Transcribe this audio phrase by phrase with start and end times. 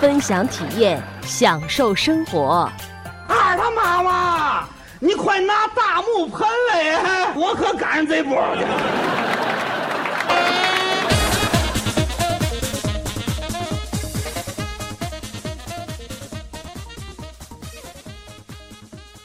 [0.00, 2.66] 分享体验，享受生活。
[3.28, 4.66] 二他妈妈，
[4.98, 8.42] 你快拿大木盆来，我可赶上这波。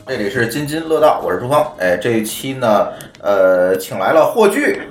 [0.05, 1.65] 这里是津津乐道，我是朱峰。
[1.79, 2.89] 哎，这一期呢，
[3.21, 4.81] 呃，请来了霍炬，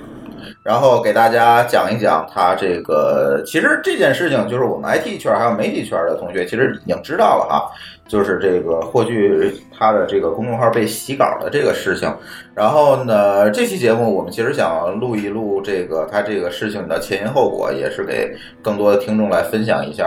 [0.65, 3.43] 然后给大家讲一讲他这个。
[3.47, 7.71] 其实这件事情，就是我们 IT 圈还有媒体圈的同学，其实已经知道了哈。
[8.07, 12.13] 就是这个霍炬他的这个公众号被洗稿的这个事情。
[12.55, 20.05] 然后呢，这期节目我们其实想录一录这个他这个事情的前因后果，也是给更多的听众来分享一下，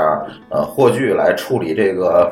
[0.50, 2.32] 呃，霍炬来处理这个。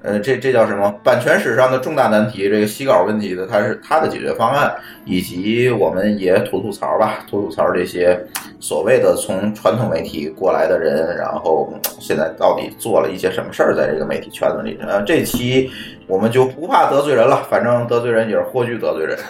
[0.00, 0.94] 呃，这这叫什么？
[1.02, 4.72] 版权史上的重大难题，这个洗稿问题的，它是它的解决方案，
[5.04, 8.16] 以及我们也吐吐槽吧，吐吐槽这些
[8.60, 14.78] 所谓的从传统媒体过来的人，然后现在到底做了一些什么事儿，在这个媒体圈子里。
[14.80, 15.68] 呃，这期
[16.06, 19.18] 我们就不怕得罪人了，反正得罪人也是霍炬得罪人？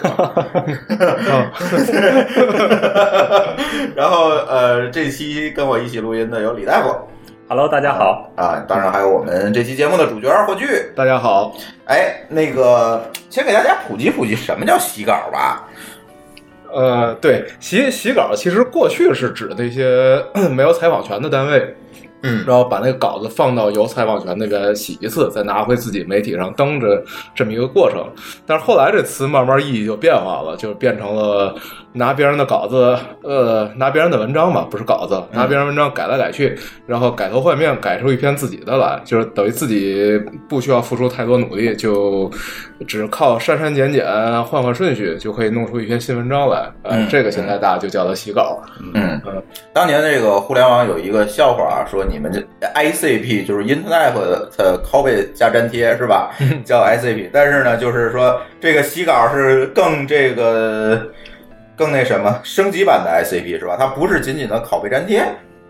[3.95, 6.95] 然后呃，这期跟我一起录音的有李大夫。
[7.51, 8.63] Hello，大家好啊！
[8.67, 11.51] 当然还有我们这期节目的主角霍炬，大家好。
[11.85, 15.67] 哎，那个先给大家普及普及什么叫洗稿吧。
[16.71, 21.75] 呃，对，洗洗稿其实过去是指那些 没有采访权的单位，
[22.21, 28.05] 嗯，然后把那个稿子放到有采访权那边洗一次，再拿回自己媒体上登着这么一个过程。
[28.45, 31.55] 但是后来这词慢慢意义就变化了，就变成了
[31.93, 36.55] 拿别人的稿子，呃，拿别人的文章吧，不是稿子，拿别人文章改来改去，
[36.85, 42.29] 然后改头换面，改出一篇自己的来，就是等于自己不需要付出太多努力，就
[42.87, 44.05] 只靠删删减减、
[44.45, 46.71] 换换顺序，就可以弄出一篇新文章来。
[46.83, 48.61] 呃，嗯这个现在大家就叫它洗稿。
[48.93, 49.19] 嗯，
[49.73, 52.39] 当年这个互联网有一个笑话，说你们这
[52.75, 54.13] ICP 就是 Internet
[54.57, 56.31] 的拷贝加粘贴是吧？
[56.63, 61.01] 叫 ICP，但是呢，就是说这个洗稿是更这个
[61.79, 63.77] 更那什么升级版的 ICP 是吧？
[63.79, 65.23] 它不是仅仅的拷贝粘贴。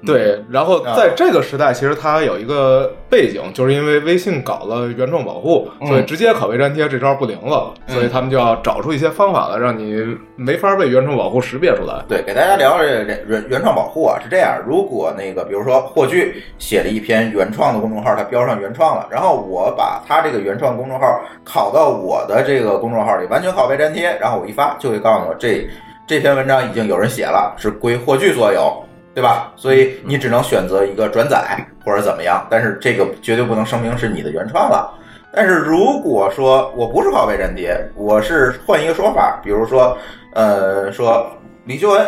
[0.06, 12.02] 对，然后啊在这个时代，其实它有一个背景，就是因为微信搞了原创保护，嗯所以直接拷贝粘贴这招不灵了，嗯所以他们就要找出一些方法来，让你没法被原创保护识别出来。
[12.08, 21.06] 对，给大家聊聊这原原创保护啊，是这样，如果那个比如说霍炬写了一篇原创的公众号，他标上原创了，然后我把他这个原创公众号
[21.46, 25.68] 拷到我的这个公众号里，完全拷贝粘贴，然后我一发就会告诉我这
[26.10, 28.84] 这篇文章已经有人写了，是归霍炬所有。
[29.12, 29.52] 对吧？
[29.58, 34.98] 所以你只能选择一个转载或者怎么样，但是这个绝对不能声明是你的原创了。
[35.34, 39.98] 但是如果说我不是拷贝粘贴，我是换一个说法，比如说，
[40.36, 41.30] 呃，说
[41.66, 42.08] 李秀恩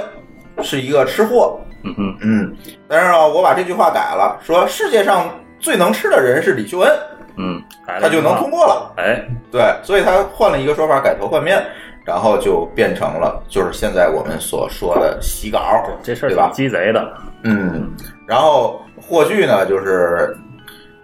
[0.62, 2.56] 是一个吃货，嗯嗯，嗯，
[2.88, 5.30] 但是呢，我把这句话改了，说世界上
[5.60, 6.92] 最能吃的人是李秀恩，
[7.36, 7.62] 嗯，
[8.00, 8.94] 他就能通过了。
[8.98, 11.62] 哎，对，所以他换了一个说法，改头换面，
[12.04, 15.60] 然后就变成了就是现在我们所说的洗稿，
[16.02, 16.50] 这事儿对吧？
[16.54, 17.14] 鸡贼的。
[17.44, 17.92] 嗯，
[18.28, 20.36] 然后霍炬呢，就是，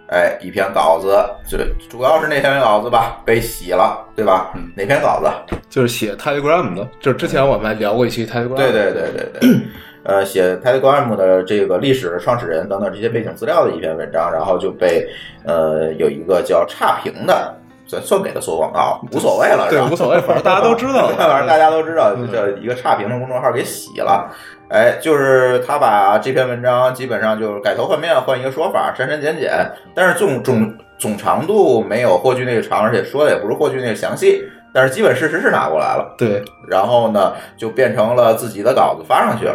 [0.08, 1.16] 哎，一篇稿子，
[1.48, 4.52] 就主要是那篇稿子吧，被洗了，对吧？
[4.76, 5.56] 哪篇稿子？
[5.68, 8.54] 就是写 Telegram 的，就是之前我们还聊过一期 Telegram。
[8.54, 9.50] 对对对对对，
[10.04, 15.06] 呃，写 Telegram 的这个历史、创始人等等这些背景资料的一篇文章，然后就被
[15.44, 17.54] 呃有一个叫差评的，
[17.88, 21.16] 算算给他做广告，无所谓了，对无所谓，反正大家都知道了。
[21.18, 24.30] 反正大家都知道，这一个差评的公众号给洗了。
[24.68, 29.50] 哎，就是他把这篇文章基本上就是改头换面，换一个说法，删删减减，
[29.94, 36.14] 但是总总总长度没有霍去那个长，而且说的也不是霍去那个详细，但是基本事实是拿过来了。
[36.18, 39.54] 对，然后呢，就变成了自己的稿子发上去了。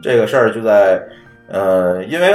[0.00, 1.02] 这个事儿就在
[1.48, 2.32] 呃，因为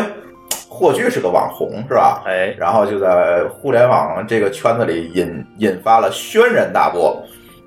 [0.74, 2.24] 霍炬是个网红是吧？
[2.26, 7.22] 哎，然后就在互联网这个圈子里引引发了轩然大波。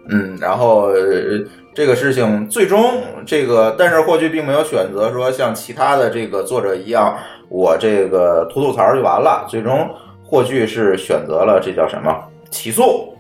[0.09, 7.19] 嗯，然后、呃这个事情最终这个，但是霍炬并没有选择说像其他的这个作者一样，
[7.49, 9.45] 我这个吐吐槽就完了。
[9.49, 9.91] 最终
[10.23, 12.17] 霍炬是选择了这叫什么
[12.49, 13.13] 起诉，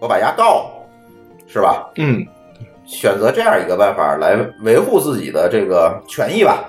[0.00, 0.68] 我把牙告，
[1.46, 1.88] 是吧？
[1.96, 2.26] 嗯，
[2.84, 6.64] 选择这样一个办法来维护自己的这个权益吧。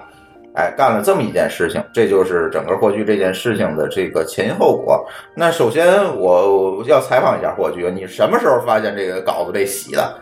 [0.56, 5.04] 哎，干了这么一件事情，这就是整个霍炬这件事情的这个前因后果。
[5.36, 10.14] 那首先我要采访一下霍炬，你什么时候发现这个稿子被洗的？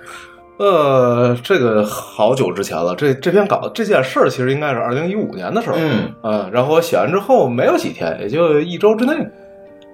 [0.58, 2.96] 呃，这个好久之前了。
[2.96, 5.76] 这这篇稿这件事儿其实应该是二零一五年的时候。
[5.80, 9.14] 嗯呃，然后我写完之后没有几天，也就一周之内，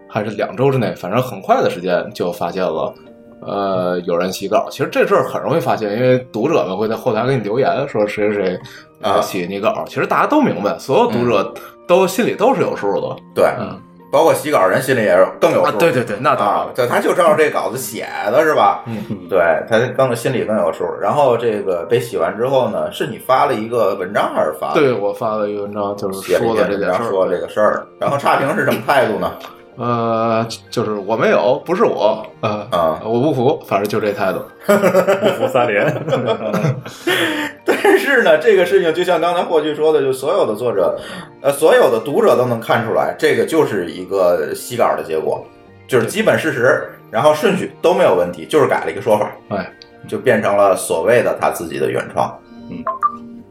[0.09, 2.93] 还是两周之内，反正很快的时间就发现了。
[3.41, 8.59] 呃，有人洗稿，其实这事儿很容易发现，因为读者们会在后台给你留言说谁谁谁
[9.01, 9.83] 啊呃洗你稿。
[9.87, 11.53] 其实大家都明白，所有读者
[11.87, 13.15] 都心里都是有数的。
[13.35, 13.79] 对，嗯
[14.09, 15.69] 包括洗稿人心里也是更有数。
[15.69, 18.81] 啊，对对对，那当然对，他就照着这稿子写的是吧？
[18.87, 19.39] 嗯，对
[19.69, 20.85] 他更心里更有数。
[21.01, 24.73] 然后这个被洗完之后呢，是你发了一个文章还是发？
[24.73, 27.09] 对，我发了一个文章，就是说的这件事儿。
[27.09, 27.85] 说这个事儿。
[27.99, 29.29] 然后差评是什么态度呢？
[29.77, 34.39] 呃，就是我没有，不是我，呃，啊我不服，反正就这态度。
[34.65, 35.85] 不服三连。
[37.63, 40.97] 但是呢，这个事情就像刚才霍炬说的，就所有的作者，
[41.41, 45.45] 呃，所有的读者都能看出来，这个就是一个洗稿的结果，
[45.88, 49.71] 就是基本事实，然后顺序都没有问题，就是改了一个说法，哎，
[50.07, 52.35] 就变成了所谓的他自己的原创，
[52.69, 52.83] 嗯，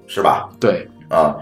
[0.06, 0.48] 是吧？
[0.58, 1.36] 对，啊，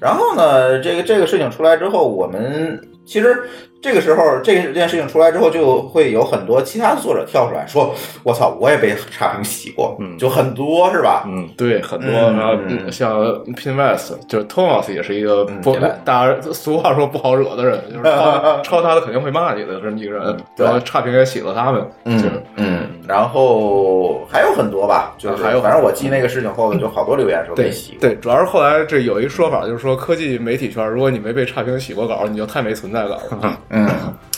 [0.00, 3.42] 然后呢，这个这个事情出来之后，我们其实
[3.82, 11.24] 这个时候这件事情出来之后，就会有很多其他的作者跳出来说：“我操，我也被差评洗过。”嗯就很多是吧？
[11.26, 13.18] 嗯，对，很多，嗯然后嗯像
[13.54, 20.36] Pinwest，就是 Thomas 也是一个不嗯，大家俗话说不好惹的人，就是抄 抄他的肯定会骂你的这么一个人。
[20.56, 28.00] 对然后差评也洗了他们，就是嗯，然后还有很多吧，就是啊还有反正我记那个事情后头就好多留言说被对洗过。
[28.02, 33.58] 对，主要是后来这有一说法，就是说科技媒体圈，如果你没被差评洗过稿，你就太没存在感了。
[33.70, 33.88] 嗯，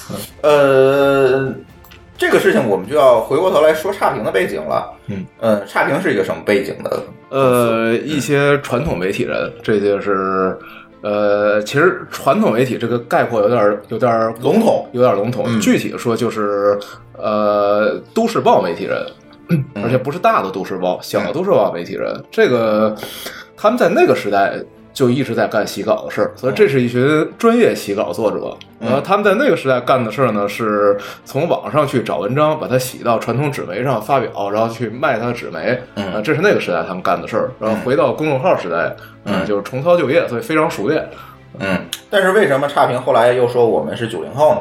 [0.42, 1.54] 呃，
[2.16, 4.92] 这个事情我们就要回过头来说差评的背景了。
[5.08, 7.02] 嗯，呃，差评是一个什么背景的？
[7.30, 10.56] 呃，一些传统媒体人，这就是。
[11.04, 15.46] 呃，其实传统媒体这个概括有点儿有点儿笼统有点儿笼统。
[15.48, 16.78] 嗯具体的说就是，
[17.18, 19.04] 呃，都市报媒体人，
[19.82, 22.14] 而且不是大的都市报，小的都市报媒体人。
[22.30, 22.94] 这个
[23.56, 24.54] 他们在那个时代
[24.92, 28.56] 就一直在干洗稿的事儿，所以这是一群专业洗稿作者。
[28.80, 35.80] 嗯然后他们在那个时代干的事儿呢，是从网上去找文章，把它洗到传统纸媒上发表，然后去卖它的纸媒。
[35.94, 37.50] 嗯啊，这是那个时代他们干的事儿。
[37.60, 38.92] 然后回到公众号时代，
[39.24, 41.08] 嗯呃就是重操旧业，所以非常熟练。
[41.60, 41.78] 嗯，
[42.10, 44.60] 但是为什么差评后来又说我们是九零后呢？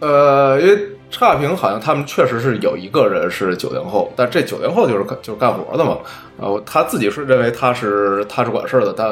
[0.00, 0.76] 呃，因为
[1.14, 5.98] 差评好像他们确实是有一个人是九零后，但这九零后就是干就是干活的嘛。
[6.36, 9.08] 呃，他自己是认为他是他是管事儿的，但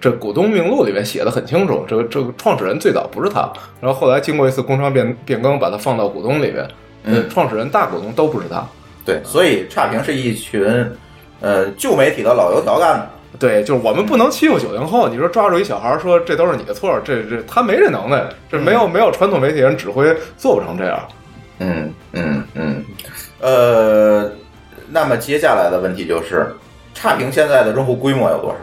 [0.00, 3.50] 这股东名录里面写的很清楚，这个这个创始人最早不是他，
[3.80, 6.66] 然后后来经过一次工商变变更，把他放到股东里面。
[7.02, 8.62] 嗯呃创始人大股东都不是他。
[9.04, 10.62] 对，所以差评是一群
[11.40, 13.10] 呃旧媒体的老油条干的。
[13.38, 15.08] 对，就是我们不能欺负九零后。
[15.08, 21.00] 你说抓住一小孩说这都是你的错，这这他没这能耐，这没有没有传统媒体人指挥做不成这样。
[21.60, 22.84] 嗯嗯嗯，
[23.40, 24.30] 呃，
[24.90, 26.46] 那么接下来的问题就是，
[26.92, 28.56] 差评现在的用户规模有多少？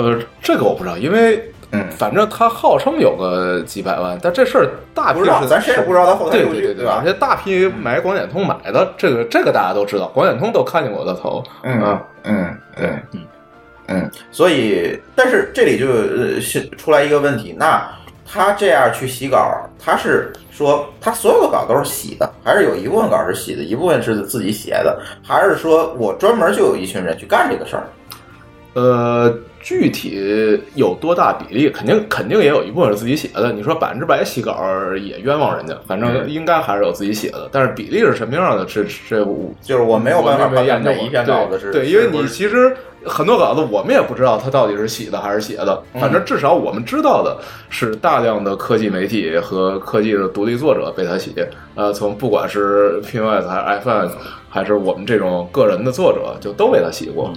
[0.00, 7.02] 呃，这个我不知道，因为嗯反正他号称有个几百万，但这事儿大批不知道，是咱谁也不知道他后台对数据，对对而吧？
[7.04, 11.42] 且大批买广点通买的，这个这个大家都知道，广点通都看见过的头。
[11.62, 13.20] 嗯啊嗯，对对，嗯
[13.88, 17.82] 嗯，所以，但是这里就呃是出来一个问题，那
[18.24, 27.88] 他这样去洗稿，他是说他所有的稿都是洗的，还是有一部分稿是洗的，一部分是自己写的，还是说我专门就有一群人去干这个事儿？
[28.74, 33.52] 呃，具体有多大比例，肯定肯定也有一部分是自己写的。
[33.52, 34.58] 你说百分之百洗稿
[35.00, 37.48] 也冤枉人家，反正嗯应该还是有自己写的。
[37.52, 42.74] 但是比例是什么样的，这这我就是我没有办法我没研究过判断哪一篇稿子是对，因为你其实
[43.04, 47.38] 很多稿子我们也不知道它到底是洗的还是写的，嗯反正至少我们知道的
[47.68, 51.34] 是大量的科技媒体和科技的独立作者被他洗。
[51.76, 54.10] 呃，从不管是 PNS 还是 iPhone，
[54.48, 57.32] 还是我们这种个人的作者，就都被他洗过。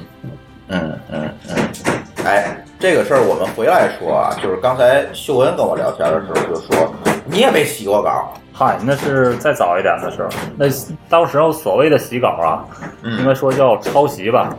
[0.70, 6.94] 嗯嗯嗯，哎，这个事儿我们回来说啊，就是刚才秀恩跟我聊天的时候就说，
[7.26, 10.66] 你也没洗过稿，嗨，那是再早一点的时候，那
[11.10, 12.64] 当时候所谓的洗稿啊，
[13.02, 14.56] 嗯应该说叫抄袭吧，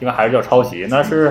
[0.00, 0.86] 应该还是叫抄袭。
[0.90, 1.30] 那是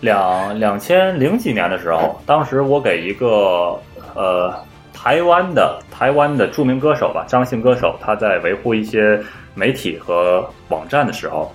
[0.00, 3.78] 两两千零几年的时候，当时我给一个
[4.14, 4.54] 呃
[4.94, 9.22] 台湾的台湾的著名歌手吧，张姓歌手，他在维护一些
[9.54, 11.52] 媒体和网站的时候，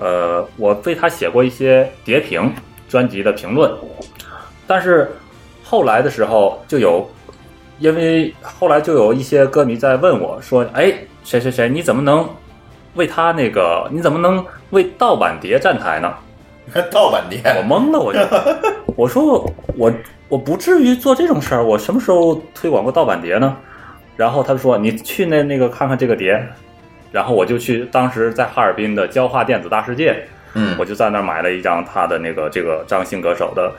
[0.00, 2.50] 呃，我为他写过一些碟评
[2.88, 3.70] 专辑的评论，
[4.66, 5.12] 但是
[5.62, 7.08] 后来的时候就有，
[7.78, 10.92] 因为后来就有一些歌迷在问我说：“哎，
[11.22, 12.28] 谁谁谁，你怎么能
[12.94, 13.86] 为他那个？
[13.92, 16.12] 你怎么能为盗版碟站台呢？
[16.90, 18.20] ”盗版碟，我懵了，我就
[18.96, 19.44] 我说
[19.76, 19.92] 我
[20.28, 23.56] 我不至于做这种事儿，我什么时候推广过盗版碟呢？
[24.16, 26.42] 然后他说你去那那个看看这个碟，
[27.12, 30.24] 然后我就去当时在哈尔滨的焦化电子大世界，
[30.54, 30.76] 嗯。
[30.78, 33.72] 我就在那儿买了一张他的那个这个张信歌手的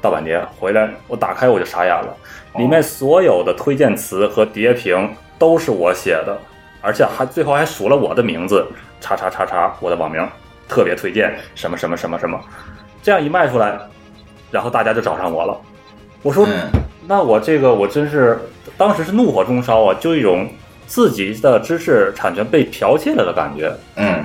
[0.00, 2.14] 盗版碟，回来我打开我就傻眼了，
[2.56, 6.36] 里面所有的推荐词和碟评都是我写的，
[6.80, 8.66] 而且还最后还数了我的名字，
[9.00, 10.26] 叉叉叉叉，我的网名，
[10.68, 12.38] 特别推荐什么什么什么什么，
[13.02, 13.78] 这样一卖出来，
[14.50, 15.56] 然后大家就找上我了。
[16.22, 16.70] 我说，嗯。
[17.08, 18.36] 那我这个我真是
[18.76, 20.48] 当时是怒火中烧啊，就一种
[20.86, 23.72] 自己的知识产权被剽窃了的感觉。
[23.96, 24.24] 嗯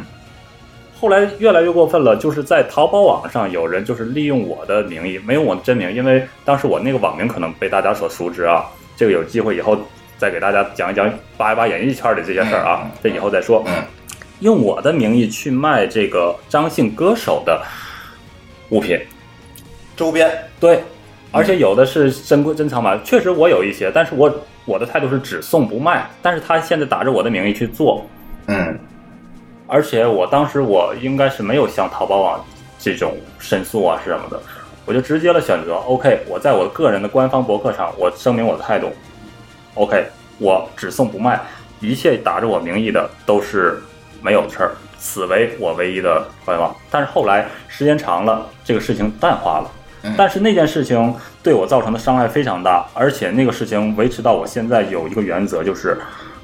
[1.00, 8.66] 后来越来越过分了，就是在淘宝网上有人就是利用我的名义，没有我的真名，因为当时我那个网名可能被大家所熟知啊。
[8.96, 9.76] 这个有机会以后
[10.18, 13.64] 再给大家讲一讲扒一扒演艺圈里这些事儿啊这以后再说。
[13.68, 13.74] 嗯
[14.42, 17.64] 用我的名义去卖这个张姓歌手的
[18.70, 19.00] 物品，
[19.96, 20.84] 周边，对，
[21.32, 24.28] 而且有的是珍贵珍藏版，确实我有一些，但是我
[24.66, 28.06] 我的态度是只送不卖，但是他现在打着我的名义去做，
[28.48, 28.78] 嗯
[29.68, 32.44] 而且我当时我应该是没有向淘宝网
[32.78, 34.40] 这种申诉啊是什么的，
[34.86, 38.92] 我就直接了选择 OK，我在我个人的官方博客上我声明我的态度
[39.76, 40.06] ，OK，
[40.40, 41.40] 我只送不卖，
[41.80, 43.82] 一切打着我名义的都是
[44.22, 46.76] 没有的事儿，此为我唯一的官网。
[46.90, 49.72] 但是后来时间长了，这个事情淡化了。
[50.04, 55.98] 嗯但是那件事情对我造成的伤害非常大，而且那个事情维持到我现在有一个原则，就是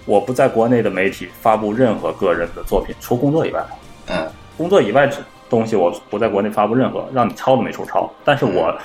[0.05, 3.63] 我不在国内的媒体发布任何个人的作品，除工作以外。
[4.07, 4.27] 嗯
[4.57, 5.17] 工作以外这
[5.51, 8.11] 东西我不在国内发布任何，让你抄都没处抄。
[8.25, 8.75] 但是我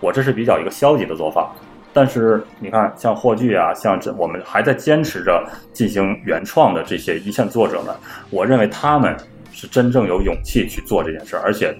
[0.00, 1.54] 我这是比较一个消极的做法。
[1.92, 7.94] 但是你看，像霍炬啊，像这我们还在坚持着进行原创的这些一线作者们，
[8.30, 9.16] 我认为他们
[9.52, 11.72] 是真正有勇气去做这件事儿，而且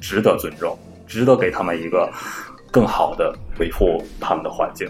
[0.00, 2.08] 值得尊重，值得给他们一个
[2.70, 4.88] 更好的维护他们的环境。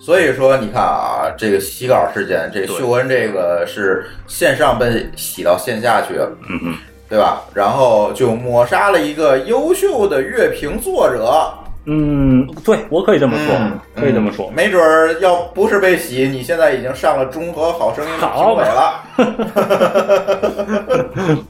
[0.00, 6.74] 所以说，你看啊，这个洗稿事件，这对秀恩这个是线上被洗到线下去了，嗯嗯，
[7.08, 7.42] 对吧？
[7.54, 11.52] 然后就抹杀了一个优秀的乐评作者。
[11.84, 14.48] 嗯，对我可以这么说，嗯，可以这么说。
[14.52, 19.02] 没准儿要不是被洗，你现在已经上了中和好声音的评好委了。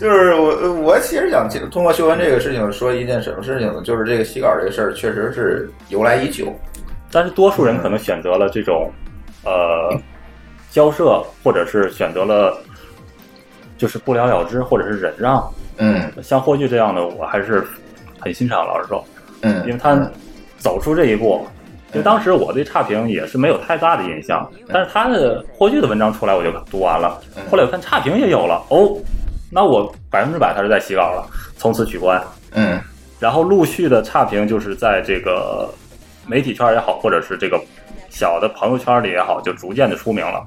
[0.00, 3.82] 就是我，我其实想通过秀恩这个事情说一件什么事情呢？
[3.84, 6.50] 就是这个洗稿这个事儿确实是由来已久。
[7.12, 8.90] 但是多数人可能选择了这种，
[9.44, 9.94] 呃，
[10.70, 12.56] 交涉，或者是选择了
[13.76, 15.46] 就是不了了之，或者是忍让。
[15.76, 17.62] 嗯像霍炬这样的，我还是
[18.18, 18.66] 很欣赏。
[18.66, 19.04] 老实说，
[19.44, 19.96] 嗯，因为他
[20.58, 21.46] 走出这一步。
[21.92, 27.22] 因为当时我对差评也是没有太大的印象，但是他的霍炬的文章出来，我就读完了。
[27.48, 28.98] 后来我看差评也有了，哦，
[29.48, 31.24] 那我百分之百他是在洗稿了，
[31.56, 32.20] 从此取关。
[32.50, 32.80] 嗯
[33.20, 35.72] 然后陆续的差评就是在这个
[36.26, 37.62] 媒体圈也好，或者是这个
[38.10, 40.44] 小的朋友圈里也好，就逐渐的出名了，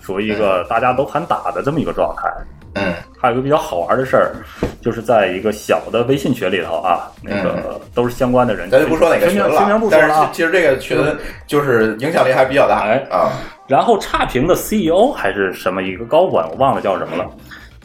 [0.00, 2.32] 属于一个大家都喊打的这么一个状态。
[2.74, 4.32] 嗯还有一个比较好玩的事儿，
[4.80, 10.10] 就是在一个小的微信群里头啊，那个都是相关的人，嗯咱就不说哪个群了群名了，不说了啊。
[10.10, 10.98] 但是其实这个群
[11.46, 13.32] 就是影响力还比较大哎啊。
[13.66, 17.28] 然后差评的 CEO 还是什么一个高管，我忘了叫什么了，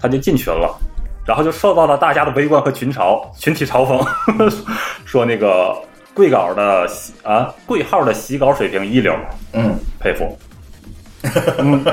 [0.02, 0.74] 他就进群了，
[1.28, 4.08] 然后就受到了大家的围观和群嘲、群体嘲讽，
[5.04, 5.76] 说那个
[6.14, 9.14] 贵稿的洗啊贵号的洗稿水平一流，
[9.52, 10.38] 嗯佩服。
[11.60, 11.84] 嗯，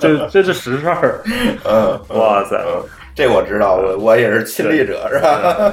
[0.00, 1.20] 这这是实事儿，
[1.64, 2.60] 嗯，哇塞！
[3.14, 5.72] 这我知道，我我也是亲历者，是吧？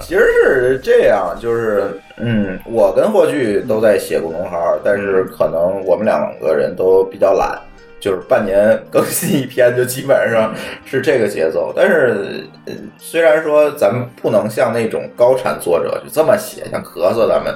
[0.00, 7.58] 其实是这样，就是嗯，我跟霍炬都在写公众号，但是可能我们两个人都比较懒，
[7.98, 11.72] 就是半年更新一篇，就基本上是这个节奏。
[11.74, 17.52] 但是，呃虽然说咱们不能像那种高产作者就这么写，像咳嗽咱们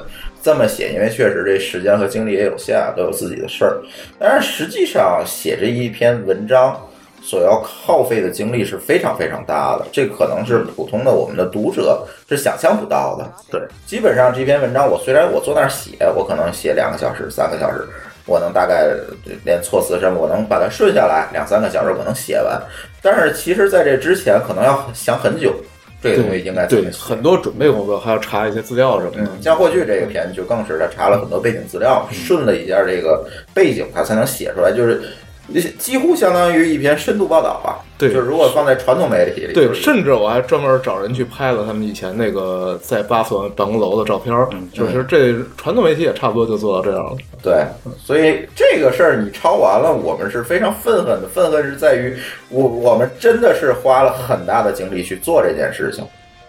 [0.46, 3.82] 这么写，因为确实这时间和精力也有限，都有自己的事儿。
[4.16, 6.80] 但是实际上写这一篇文章。
[7.22, 13.28] 所要耗费的精力是非常非常大的，这可能是普通的我们的读者是想象不到的。
[13.50, 17.84] 对，基本上这篇文章，我虽然我坐那儿写，我可能写两个小时、三个小时，
[18.26, 18.86] 我能大概
[19.44, 22.62] 连措辞什么，我能把它顺下来，两三个小时我能写完。
[23.02, 25.52] 但是其实在这之前，可能要想很久，
[26.10, 26.90] 这个东西应该怎对。
[26.92, 29.22] 很多准备工作，还要查一些资料什么的。
[29.22, 35.02] 嗯，像霍去这个片就更是他查了很多背景资料，顺了一下这个背景，他才能写出来，就是
[35.78, 37.82] 几乎相当于一篇深度报道吧。
[37.98, 47.16] 对就是如果放在传统媒体里，对，甚至我还专门找人去拍了他们以前那个在巴索办公楼的照片儿，就是这传统媒体也差不多就做到这样了。
[47.42, 47.64] 对，
[47.98, 51.28] 所以这个事儿你抄完了，我们是非常愤恨的。
[51.32, 52.14] 愤恨是在于
[52.50, 56.04] 我我们真的是花了很大的精力去做这件事情，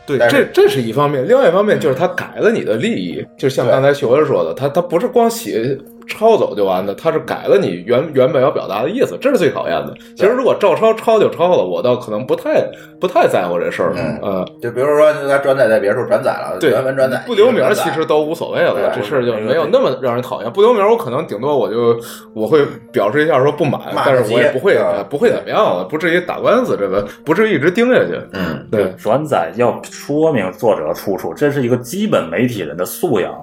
[0.06, 5.78] 对，这这是一方面，另外一方面就是他改了你的利益，就像刚才秀文说的，他他不是光写
[6.08, 9.94] 抄走就完了，他是改了你原原本要表达的意思，这是最讨厌的。
[10.16, 12.66] 其实如果照抄抄就抄了，我倒可能不太
[13.00, 20.52] 不太在乎这事儿，嗯呃，就比如说他转载在别处转载了，对，原文转载不留名其实都无所谓了，这事儿就没有那么让人讨厌。
[20.52, 22.00] 不留名，我可能顶多我就
[22.34, 24.78] 我会表示一下说不满，骂但是我也不会
[25.10, 28.20] 不会怎么样了，不至于打官司，这个不至于一直盯下去。
[28.34, 33.34] 嗯，对，转载要说明作者出处，这是一个基本媒体人的素养。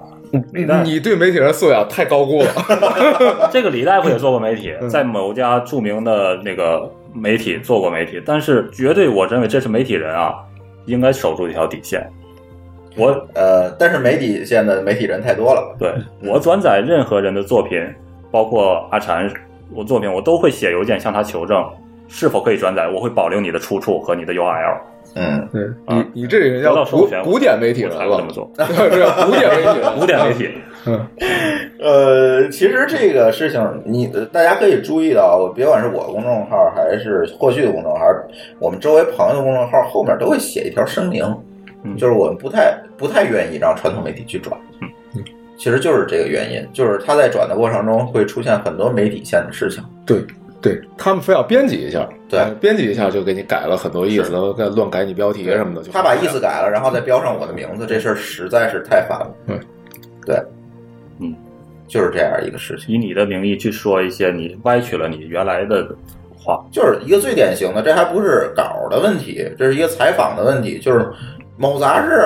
[0.53, 2.47] 李大你对媒体人素养太高估了。
[3.51, 10.35] 这个李大夫也做过媒体，嗯在某家著名的那个媒体做过媒体，但是绝对我认为这是媒体人啊，
[10.85, 12.05] 应该守住一条底线。
[12.97, 17.81] 我呃，但是媒体现在媒体人太多了，对我转载任何人的作品，
[18.31, 19.29] 包括阿禅
[19.73, 21.65] 我作品，我都会写邮件向他求证
[22.07, 24.77] 是否可以转载，我会保留你的出处和你的 URL。
[25.15, 28.51] 嗯，对啊你你这人得叫古古典媒体人了这么， 做。
[28.57, 30.49] 这叫古典媒体， 古典媒体，
[30.85, 31.07] 嗯，
[31.79, 38.01] 呃，其实这个事情，你呃大家可以注意到，别管是我公众号还是霍旭的公众号，
[38.59, 41.23] 我们周围朋友的公众号后面都会写一条声明，
[41.83, 44.59] 嗯就是我们不太不太愿意让传统媒体去转。
[44.81, 44.89] 嗯
[45.57, 49.81] 其实就是这个原因，就是他在转的过程中会出现很多媒体线的事情。
[50.05, 50.17] 对
[50.65, 59.31] 对，他们非要编辑一下，对呃编辑一下就给你改了很多意思，是然后再乱改你标题什么的，就他把意思改了，然后再标上我的名字，这事儿实在是太烦了。
[59.45, 59.59] 嗯，
[60.25, 60.35] 对，
[61.19, 61.35] 嗯，
[61.87, 62.95] 就是这样一个事情。
[62.95, 65.87] 以你的名义去说一些你歪曲了你原来的
[66.35, 66.65] 话。
[66.71, 70.79] 就是一个最典型的，这还不是稿的问题，这是一个采访的问题。
[70.79, 71.07] 就是
[71.57, 72.19] 某杂志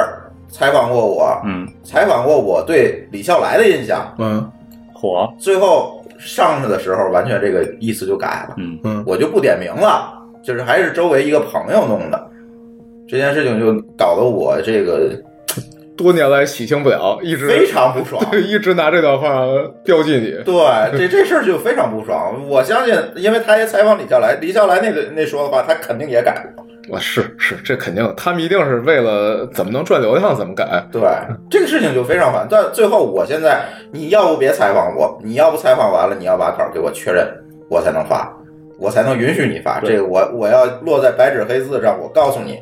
[0.47, 4.49] 采访过我，嗯，采访过我对李笑来的印象，嗯
[4.93, 12.29] 火，最后上去的时候，完全这个意思就改了，嗯，嗯，我就不点名了，就是还是周围一个朋友弄的。
[13.07, 15.11] 这件事情就搞得我这个
[15.99, 18.23] 多年来喜庆不了，一直非常不爽。
[18.31, 19.45] 对， 一直拿这段话
[19.83, 20.31] 标记你。
[20.45, 22.41] 对，这这事儿就非常不爽。
[22.47, 26.65] 我相信，因为他也采访李笑来，李笑来那个那说的话，他肯定也改过。
[26.95, 30.81] 啊，是是，这肯定，他们一定是为了怎么能赚流量怎么改。
[30.89, 31.01] 对，
[31.51, 32.47] 这个事情就非常烦。
[32.49, 37.27] 但最后，我现在你要不别采访我，你要不采访完了，你要把稿给我确认，
[37.69, 38.33] 我才能发，
[38.79, 39.81] 我才能允许你发。
[39.81, 42.57] 这个我我要落在白纸黑字上，我告诉你，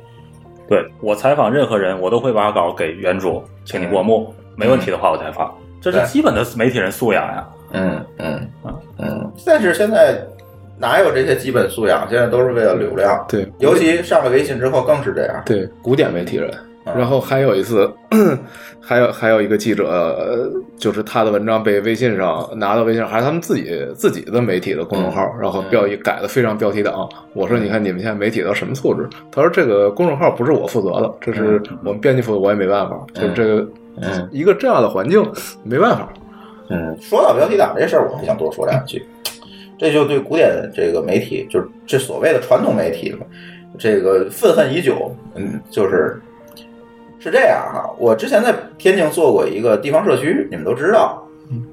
[0.67, 7.47] 对我采访任何人，我都会把稿给原主，请你过目，没问题的话我才发，这是基本的媒体人素养呀。
[7.71, 9.31] 嗯嗯嗯嗯。
[9.45, 10.19] 但是现在
[10.77, 12.07] 哪有这些基本素养？
[12.09, 15.41] 现在都是为了流量，对，尤其上了微信之后更是这样。
[15.45, 16.51] 对古典媒体人。
[16.87, 17.91] 嗯然后还有一次，
[18.79, 27.07] 还有还有一个记者，呃就是他的文章被微信上拿到微信上，还是他们自己自己的媒体的公众号，然后标题改的非常标题党。
[27.33, 32.97] 我说：“你看你们现在媒体都什么素质？”他说：“这个公众号不是我负责的，这是我们编辑负责，我也没办法。
[33.13, 33.67] 就是这个
[34.01, 35.21] 嗯一个这样的环境，
[35.63, 36.07] 没办法。
[36.69, 39.05] 嗯，说到标题党这事儿，我还想多说两句。
[39.77, 43.15] 这就对古典这个媒体，就是这所谓的传统媒体，
[43.77, 45.11] 这个愤恨已久。
[45.35, 46.19] 嗯，就是
[47.19, 47.89] 是这样哈。
[47.97, 51.23] 我之前在天津做过一个地方社区，你们都知道，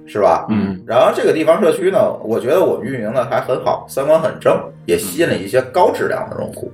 [0.07, 0.46] 是吧？
[0.50, 6.70] 嗯然后这个地方社区呢，我觉得我们运营的还很好，三观很正，也吸引了一些高质量的用户，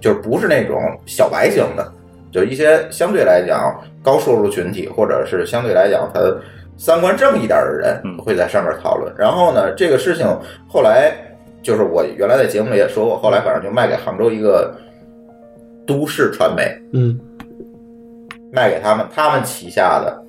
[0.00, 1.92] 就是不是那种小白型的，
[2.30, 6.20] 就一些相对来讲高收入群体，或者是相对来讲他
[6.78, 9.12] 三观正一点的人嗯会在上面讨论。
[9.18, 10.26] 然后呢，这个事情
[10.68, 11.12] 后来
[11.62, 14.74] 就是我原来在节目里也说过，后来反正就卖给杭州一个
[15.86, 17.18] 都市传媒，嗯
[18.52, 20.22] 卖给他们，他们旗下的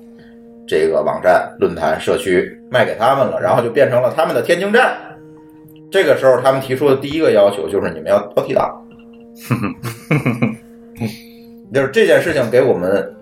[0.66, 4.96] 这个网站、论坛、社区卖给他们了，然后就变成了他们的天津站。
[5.90, 8.82] 这个时候，他们提出的第一个要求就是你们要标题党，
[11.72, 13.14] 就是这件事情给我们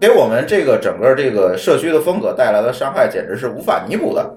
[0.00, 4.34] 给我们这个整个这个社区的风格带来的伤害，简直是无法弥补的。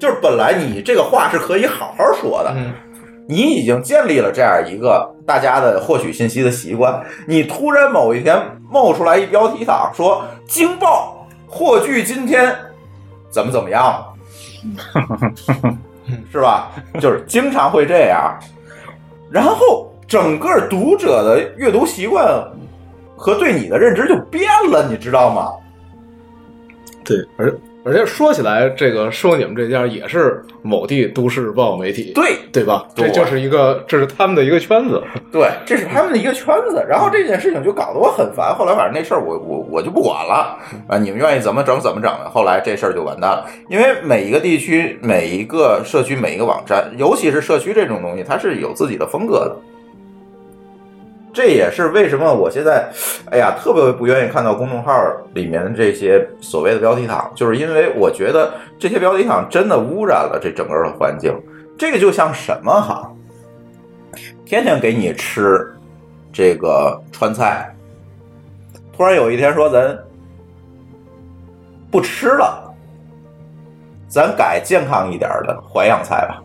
[0.00, 2.56] 就是本来你这个话是可以好好说的，
[3.30, 8.36] 你已经建立了这样一个大家的获取信息的习惯，你突然某一天
[8.68, 12.52] 冒出来一标题党说“惊爆霍炬今天
[13.30, 14.04] 怎么怎么样”，
[16.32, 16.72] 是吧？
[17.00, 18.36] 就是经常会这样，
[19.30, 22.26] 然后整个读者的阅读习惯
[23.16, 25.52] 和对你的认知就变了，你知道吗？
[27.04, 32.86] 对，而而且说起来，这个说你们这家也是某地都市报媒体，对，对吧？
[32.94, 35.02] 对这就是一个，这是他们的一个圈子。
[35.32, 36.84] 对，这是他们的一个圈子。
[36.88, 38.54] 然后这件事情就搞得我很烦。
[38.54, 42.10] 后来反正那事儿我我我就不管了啊，你们愿意怎么整怎么整。
[42.30, 49.56] 后来这事儿就完蛋了，因为每一个地区、每一个社区、每一个网站，尤其是社区这种东西，它是有自己的风格的。
[51.32, 52.90] 这也是为什么我现在，
[53.30, 54.92] 哎呀，特别不愿意看到公众号
[55.32, 61.32] 里面的这些所谓的标题党，就是因为我觉得这些标题党真的污染了这整个的环境。
[61.78, 63.10] 这个就像什么哈，
[64.44, 65.72] 天天给你吃
[66.32, 67.72] 这个川菜，
[68.92, 69.96] 突然有一天说咱
[71.92, 72.74] 不吃了，
[74.08, 76.42] 咱改健康一点的淮扬菜吧，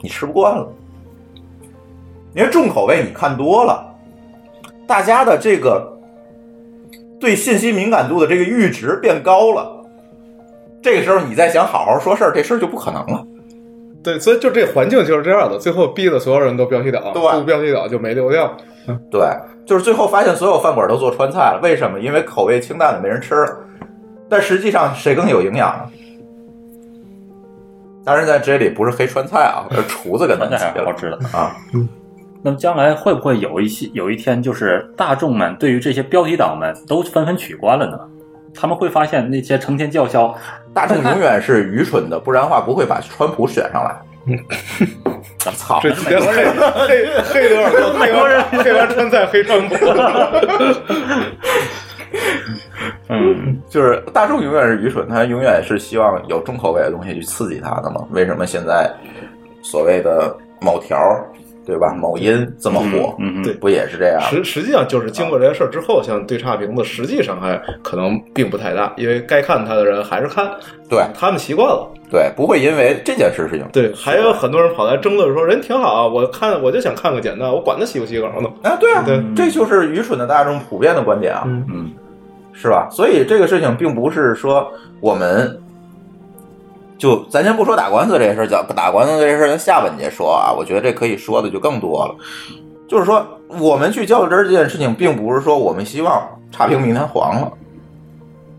[0.00, 0.68] 你吃不惯了，
[2.34, 3.93] 因为重口味你看多了。
[4.86, 5.98] 大家的这个
[7.18, 9.84] 对信息敏感度的这个阈值变高了，
[10.82, 13.26] 这个时候你再想好好说事儿，这事儿就不可能了。
[14.02, 18.54] 对，所以就这环境就是这样的，最后逼得所有人都标题党，对不标题党就没流量。
[19.10, 19.22] 对，
[19.64, 21.98] 就是最后发现所有饭馆都做川菜了，为什么？
[21.98, 23.56] 因为口味清淡的没人吃了。
[24.28, 25.84] 但实际上谁更有营养呢？
[28.04, 31.16] 当然，在这里不是黑川菜啊，是厨子跟他川菜急了好吃的。
[31.32, 31.56] 啊。
[32.44, 37.98] 那么将来会不会有一些有一天，就是大众们对于这些标题党们都纷纷取关了呢？
[38.54, 40.32] 他们会发现那些成天叫嚣
[40.74, 43.96] 大众永远是愚蠢的，不然的话不会把川普选上来。
[45.56, 45.80] 操！
[45.82, 49.74] 这黑黑黑德尔多黑完黑完川菜黑川普，
[53.08, 58.06] 嗯，就是大众永远是愚蠢，他永远是希望有重口味的东西去刺激他的嘛。
[58.10, 58.90] 为什么现在
[59.62, 60.96] 所谓的某条，
[61.64, 61.94] 对吧？
[61.94, 64.20] 某音这么火，嗯对不也是这样？
[64.22, 70.50] 实实际上就是经过这些事儿之后，像对差评的实际伤害可能并不太大，因为该看他的人还是看，
[70.88, 71.88] 对他们习惯了。
[72.10, 73.66] 对，不会因为这件事事情。
[73.72, 78.48] 对，还有很多人跑来争论说人挺好啊，我看我就想看个简单，我管他洗不洗稿呢。
[78.62, 81.90] 啊，对啊，对这就是愚蠢的大众普遍的观点啊，嗯嗯，
[82.52, 82.88] 是吧？
[82.90, 85.58] 所以这个事情并不是说我们
[86.96, 90.52] 就咱先不说打官司这事儿，讲打官司这事儿，咱下半节说啊。
[90.56, 92.14] 我觉得这可以说的就更多了，
[92.88, 93.26] 就是说
[93.60, 97.52] 我们去较真儿这件事情，并不是说我们希望差评明天黄了。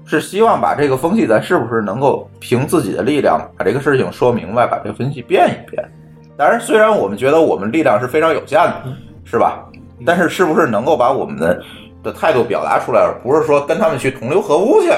[0.08, 5.84] 是希望把这个风气，咱是不是能够凭自己的力量把这个事情说明白，把这个分析变一变？
[6.38, 8.84] 当然，虽然我们觉得我们力量是非常有限的，
[9.24, 9.66] 是吧？
[10.06, 11.64] 但是，是不是能够把我们的
[12.04, 14.92] 的态度表达出来，而不是说跟他们去同流合污去？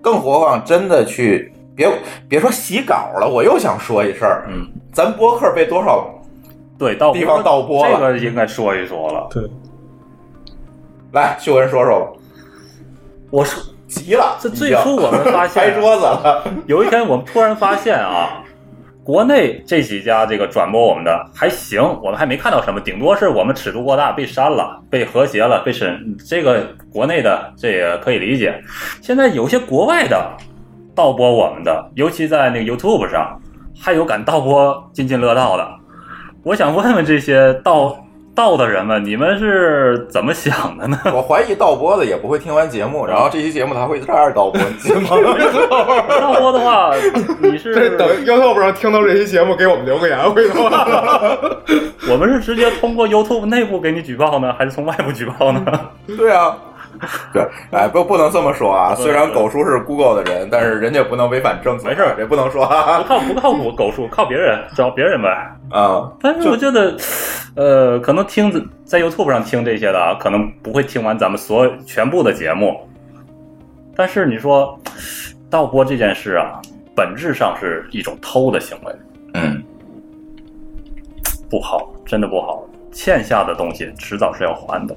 [0.00, 1.90] 更何况真的去别
[2.28, 6.08] 别说洗稿了，我又想说一事儿，嗯，咱播客被多少
[6.78, 9.28] 对，盗地方盗播了这个应该说一说了。
[9.30, 9.42] 对
[11.12, 12.06] 来秀文说说吧？
[13.30, 18.42] 我说，急了，这最初我们发现 拍桌子了， 有一天我们突然发现啊，
[19.04, 28.60] 国内这几家这个转播我们的还行，我们还没看到什么，顶多是我们尺度过大被删了、被和谐了、被审，这个国内的这也可以理解。
[29.00, 30.30] 现在有些国外的
[30.94, 33.40] 盗播我们的，尤其在那个 YouTube 上，
[33.78, 35.68] 还有敢盗播津津乐道的。
[36.42, 37.96] 我想问问这些盗
[38.34, 40.98] 盗的人们，你们是怎么想的呢？
[41.14, 44.66] 我怀疑盗播的也不会听完节目，然后这期节目他会这样盗播，吗？
[46.20, 46.92] 盗播的话，
[47.40, 50.64] 你是 等 YouTube 上听到这期节目，给我们留个言，回头。
[52.10, 55.64] 我们是直接通过 YouTube 内部给你举报呢，还是从外部举报呢？
[56.06, 56.54] 对啊，
[57.32, 58.94] 对，哎，不不能这么说啊。
[58.94, 63.04] 虽然狗叔是 Google 的人，但是人家不能违反政策，没事儿这不能说不啊。
[63.06, 65.28] 靠不靠谱狗叔，靠别人找别人呗。
[65.70, 66.96] 啊，但是我觉得，
[67.56, 68.50] 呃，可能听
[68.84, 72.80] 在 YouTube 上听这些的啊，可能不会听完咱们所有全部的节目。
[73.96, 74.78] 但是你说
[75.50, 76.60] 盗播这件事啊，
[76.94, 78.94] 本质上是一种偷的行为，
[79.34, 79.62] 嗯，
[81.50, 82.64] 不好，真的不好。
[82.92, 84.94] 欠下的东西迟早是要还的。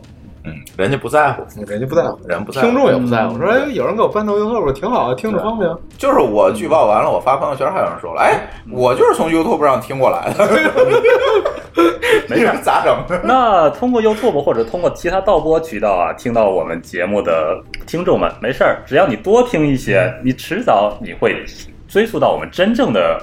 [0.47, 3.37] 嗯，人家不在乎，人家不在乎，人不在乎听众也不在乎。
[3.37, 5.69] 说哎，有人给我搬到 YouTube，挺好，听着方便。
[5.97, 10.47] 就是我举报完了，我发朋友圈，还有人说了，哎，我就是从 YouTube 上听过来的，
[12.29, 13.21] 没事 咋整？
[13.23, 21.43] 那通过 YouTube 或者通过其他盗播渠道啊，听到我们节目的听众们，没事儿，只要你多听一些，你迟早你会
[21.87, 23.21] 追溯到我们真正的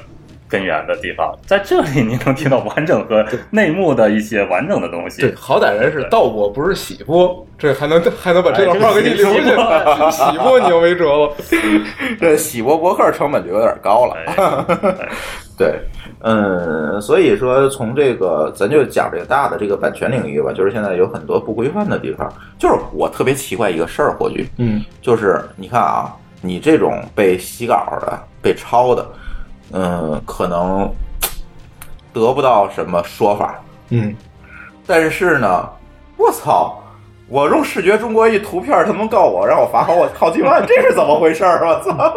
[0.54, 5.22] 根源的地方，在这里你能听到完整和内幕的一些完整的东西。
[5.22, 10.10] 对，好歹人是盗播，不是洗播，这还能还能把这段话给你留下个。
[10.12, 11.32] 洗播你又没辙了。
[12.20, 14.14] 这洗播博客成本就有点高了。
[14.26, 14.94] 哎，
[15.58, 15.80] 对，
[16.20, 22.32] 嗯，所以说从这个咱就讲这个大的这个版权领域吧，就是现在有很多不规范的地方。
[22.58, 29.04] 就是我特别奇怪一个事儿，霍炬，嗯，就是你看啊，你这种被洗稿的、被抄的，
[29.74, 30.88] 嗯，可能
[32.12, 33.60] 得不到什么说法，
[33.90, 34.14] 嗯，
[34.86, 35.68] 但是呢，
[36.16, 36.80] 我操！
[37.26, 41.66] 我用视觉中国一图片，他们告我，让我罚款我好几万，这是怎么回事儿？
[41.66, 42.14] 我操！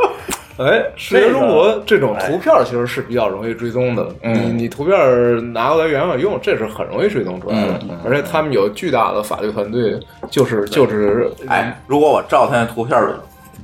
[0.64, 4.08] 哎，视觉中国这种图片其实是比较容易追踪的。
[4.24, 7.80] 嗯你你图片拿过来原样用，这是很容易追踪出来的。
[8.04, 13.02] 而且他们有巨大的法律团队，就是就是，哎，如果我照他那图片，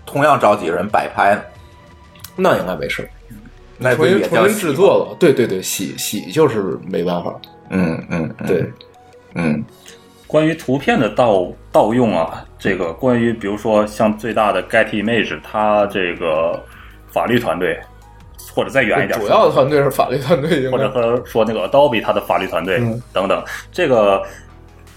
[0.06, 1.42] 同样找几个人摆拍呢，
[2.36, 3.08] 那应该没事。
[3.80, 7.34] 重重新制作了，对对对，洗洗就是没办法。
[7.70, 8.48] 嗯嗯，嗯。
[8.48, 8.72] 对，，
[9.36, 9.64] 嗯。
[10.28, 16.60] 关于图片的盗盗用啊，这个关于比如说像最大的 Get Image，它这个
[17.12, 17.80] 法律团队，
[18.52, 24.24] 或者再远一点，主要的团队是法律团队，或者该和说那个 Adobe 它的法律团队嗯等等，这个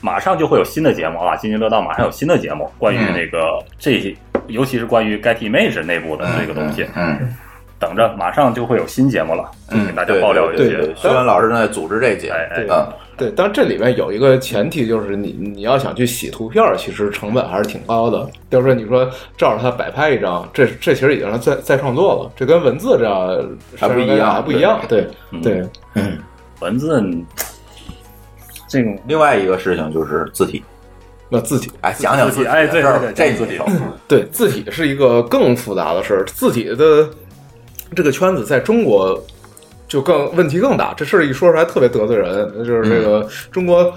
[0.01, 3.13] 马上就会有新的节目啊，津津乐道马上有新的节目，关于嗯。
[3.13, 7.35] 那个这些，尤其是关于 Get Image 内部的这个东西，嗯，
[7.79, 10.95] 等着马上就会有新节目了，嗯给大家爆料一些对对。
[10.95, 18.29] 薛文老师正在组织这节目，哎哎，嗯对，但这里面有一个前提，就是你你要想去洗图片儿，其实成本还是挺高的。
[18.51, 24.81] 就是说，你说照着它摆拍一张，这这其实已经是再再创作了，这跟文字这样还不一样还不一样。
[24.87, 25.41] 对对嗯
[25.95, 26.03] 对，
[26.61, 27.03] 文字
[28.69, 30.63] 这种另外一个事情就是字体，
[31.31, 33.59] 那字体哎，讲讲字体，哎对对对这字体
[34.07, 37.09] 对字体是一个更复杂的事儿，字体的
[37.95, 39.23] 这个圈子在中国
[39.87, 40.93] 就更问题更大。
[40.97, 43.93] 这事儿一说出来特别得罪人，就是这个中国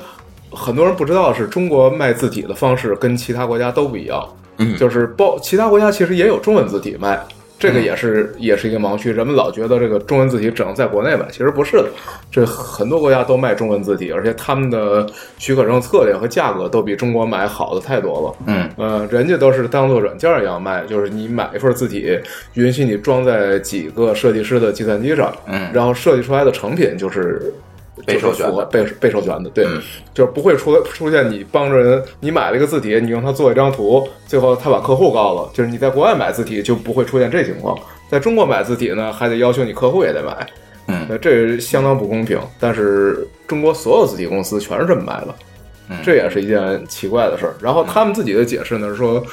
[0.52, 4.28] 很多人不知道，是中国卖字体的方式跟其他国家都不一样。
[4.58, 7.20] 嗯就是包其他国家其实也有中文字体卖。
[7.60, 11.86] 这个也是也是一个盲区，人们老觉得这个中文字体只能在国内买，其实不是的。
[12.32, 15.06] 这很多国家都卖中文字体，而且他们的
[15.38, 18.46] 许可证策略和价格都比中国买好的太多了。
[18.48, 22.18] 嗯呃，人家都是当做软件一样卖，就是你买一份字体，
[22.54, 27.54] 允许你装在几个设计师的计算机上，嗯然后设计出来的成品就是
[28.06, 29.82] 被授权的被被授权的，对，嗯
[30.14, 37.78] 就是不会出出现你帮着人，你买了一个字体，你用它做一张图，最后他把客户告了，就是你在国外买字体就不会出现这情况，
[38.10, 40.48] 在中国买字体呢，还得要求你客户也得买，
[40.88, 42.40] 嗯那这相当不公平。
[42.60, 45.36] 但是中国所有字体公司全是这么卖的，
[45.90, 47.54] 嗯这也是一件奇怪的事儿。
[47.62, 49.24] 然后他们自己的解释呢是说，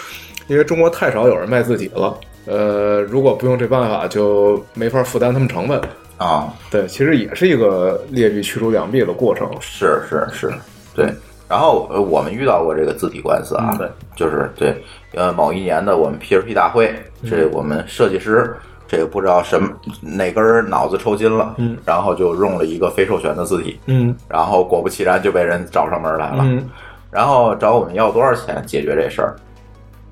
[0.49, 5.81] 因为中国太少有人卖字体了，呃，如果不用这办法，就没法负担他们成本。
[6.19, 9.51] 啊，对，其实也是一个劣币驱逐良币的过程。
[9.61, 10.53] 是是是，
[10.95, 11.13] 对。
[11.49, 14.83] 然后呃，我们遇到过这个字体官司啊，嗯对，就是对，
[15.15, 16.93] 呃，某一年的我们 PHP 大会，
[17.25, 18.53] 这我们设计师
[18.89, 26.69] 这个不知道什么哪根儿脑子抽筋了，嗯，然后就用了一个非授权的字体，嗯然后果不其然就被人找上门来了，嗯，
[27.13, 29.37] 然后找我们要多少钱解决这事儿？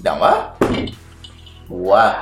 [0.04, 0.32] 两万？
[1.68, 2.14] 五万？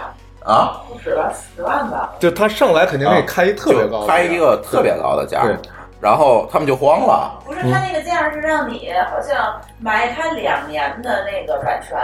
[0.44, 0.82] 啊？
[0.88, 2.12] 不止吧，十万吧。
[2.18, 5.56] 就他上来肯定给你开一特别高的开一个特别高的价对，
[6.00, 11.98] 然后他们就慌了，不是，他那个价是让你好像买他两年的那个版权，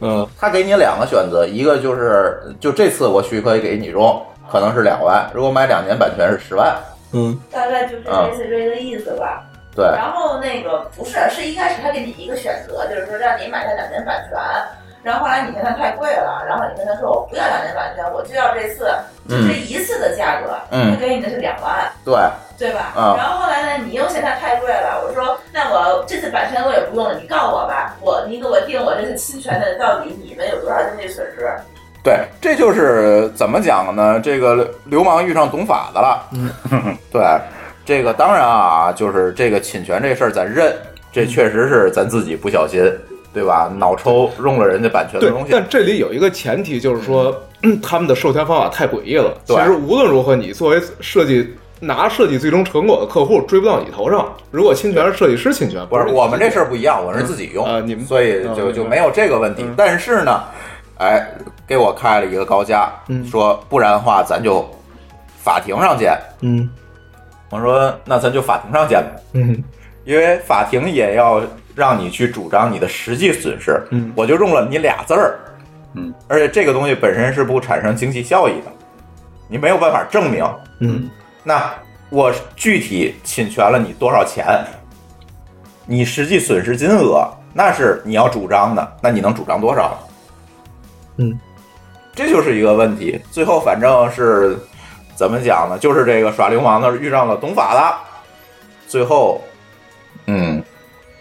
[0.00, 6.76] 嗯他给你两个选择，一个就是就这次我许可给你用，可能是两万，如果买两年版权是十万，
[7.12, 9.44] 嗯大概就是类似这个意思吧。
[9.74, 14.38] 对，然后那个不是，是一开始他给你一个选择，就是说让你买他两年版权。
[15.02, 18.90] 然后后来你嫌它太贵了，然后你跟他说我不要两年版权，我就要这次
[19.28, 22.14] 就这一次的价格，嗯他给你的是两万，对，
[22.58, 22.92] 对吧？
[22.96, 31.48] 嗯然后后来呢，你又嫌它太贵了，我说那我这次版权我也不用了，你告我吧，我你给我定我这次侵权的到底你们有多少经济损失？
[32.02, 34.18] 对，这就是怎么讲呢？
[34.22, 36.26] 这个流氓遇上懂法的了。
[36.32, 36.50] 嗯，
[37.12, 37.22] 对，
[37.84, 40.74] 这个当然啊，就是这个侵权这事儿咱认，
[41.12, 42.82] 这确实是咱自己不小心，
[43.32, 43.70] 对吧？
[43.78, 45.48] 脑抽用了人家版权的东，西。
[45.52, 47.34] 但这里有一个前提，就是说、
[47.82, 49.32] 他们的授权方法太诡异了。
[49.44, 54.30] 其对实无论如何，你作为设计拿设计最终成果的客户追不到你头上。
[54.50, 59.74] 如果侵权是设计师侵权，不是我们这事儿儿不一样，我是自己用啊你们所以就就没有这个问题嗯。
[59.76, 60.42] 但是呢，
[60.98, 61.26] 哎，
[61.66, 64.68] 给我开了一个高价，嗯说不然的话咱就
[65.42, 66.18] 法庭上见。
[66.40, 66.68] 嗯
[67.50, 69.62] 我说那咱就法庭上见吧，嗯
[70.04, 71.42] 因为法庭也要
[71.74, 73.80] 让你去主张你的实际损失。
[73.90, 75.38] 嗯我就用了你俩字儿，
[75.94, 78.72] 嗯，而且这个东西本身是不产生经济效益的，
[79.48, 80.44] 你没有办法证明。
[80.80, 81.10] 嗯
[81.42, 81.72] 那
[82.10, 84.44] 我具体侵权了你多少钱？
[85.86, 89.98] 你实际损失金额那是你要主张的，那你能主张多少？
[91.16, 91.38] 嗯，
[92.14, 93.20] 这就是一个问题。
[93.30, 94.56] 最后反正是
[95.16, 95.76] 怎么讲呢？
[95.78, 97.94] 就是这个耍流氓的遇上了懂法的，
[98.86, 99.42] 最后，
[100.26, 100.62] 嗯，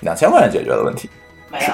[0.01, 1.09] 两千块钱解决的问题，
[1.51, 1.73] 没有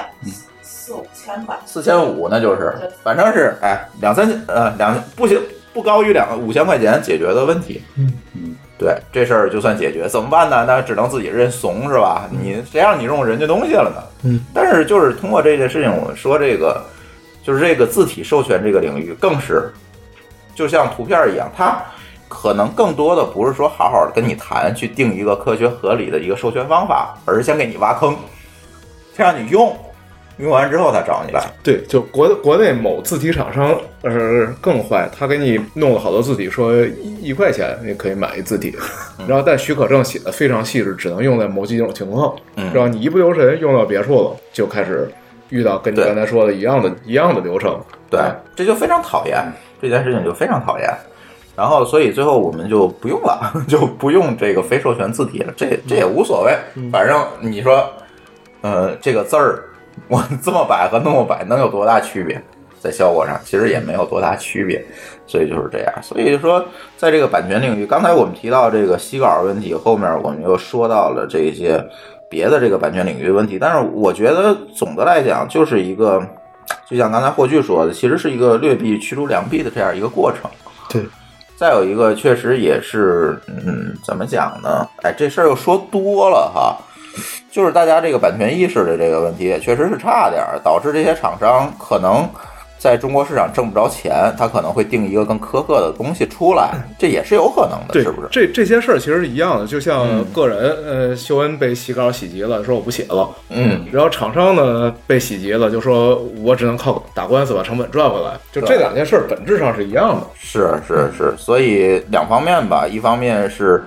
[0.62, 1.60] 四五千吧。
[1.66, 5.40] 四千五那就是，反正是哎两三千呃两不行
[5.72, 7.82] 不高于两五千块钱解决的问题。
[7.96, 10.64] 嗯嗯，对，这事儿就算解决，怎么办呢？
[10.66, 12.28] 那只能自己认怂是吧？
[12.30, 14.02] 你谁让你用人家东西了呢？
[14.22, 16.84] 嗯，但是就是通过这件事情，我们说这个
[17.42, 19.72] 就是这个字体授权这个领域更是
[20.54, 21.82] 就像图片一样，它
[22.28, 28.16] 可能更多的不是说好好的跟你谈，去定一个科学合理的一个授权方法，而是先给你挖坑，
[29.16, 29.74] 先让你用，
[30.38, 31.42] 用完之后再找你来。
[31.62, 38.76] 对，就国国内某字体厂商呃更坏，他给你弄了好多字体，说一一块钱你可以买一字体，
[39.26, 45.10] 然后但许可证写的非常细致，只能用在某几种情况，嗯然后你一不留神用到别处了，就开始
[45.48, 47.80] 遇到跟你刚才说的一样的一样的流程。
[48.10, 48.20] 对，
[48.54, 49.44] 这就非常讨厌，
[49.80, 50.88] 这件事情就非常讨厌。
[51.56, 56.54] 然后，所以最后我们就不用了， 就不用这个非授权字体了，这这也无所谓，
[56.92, 57.88] 反正你说，
[58.60, 59.64] 呃，这个字儿
[60.06, 62.40] 我这么摆和那么摆能有多大区别？
[62.78, 64.84] 在效果上其实也没有多大区别，
[65.26, 65.92] 所以就是这样。
[66.02, 66.62] 所以就说，
[66.96, 71.82] 在这个版权领域，刚才我们提到这个洗稿问题，后面我们又说到了这些
[72.28, 76.22] 别的这个版权领域的问题，但是我觉得总的来讲就是一个。
[76.88, 80.50] 就像刚才霍炬说的，其实是一个劣币驱逐良币的这样一个过程。
[80.88, 81.00] 对，
[81.56, 84.86] 再有一个，确实也是，嗯，怎么讲呢？
[85.02, 86.76] 哎，这事儿又说多了哈，
[87.50, 92.28] 就是大家这个版权意识的这个问题，也确实是差点儿，导致这些厂商可能
[92.78, 98.28] 在中国市场挣不着钱，他可能会定一个更苛刻的东西出来，这也是有可能的，对，是不是？
[98.30, 110.26] 这这些事儿其实是一样的，就像嗯个人，呃，秀恩被洗稿洗急了，说我不写了，嗯，然后厂商呢被洗急了，就说我只能靠打官司把成本赚回来，就这两件事儿本质上是一样的。
[110.36, 113.82] 是是是，所以两方面吧，一方面是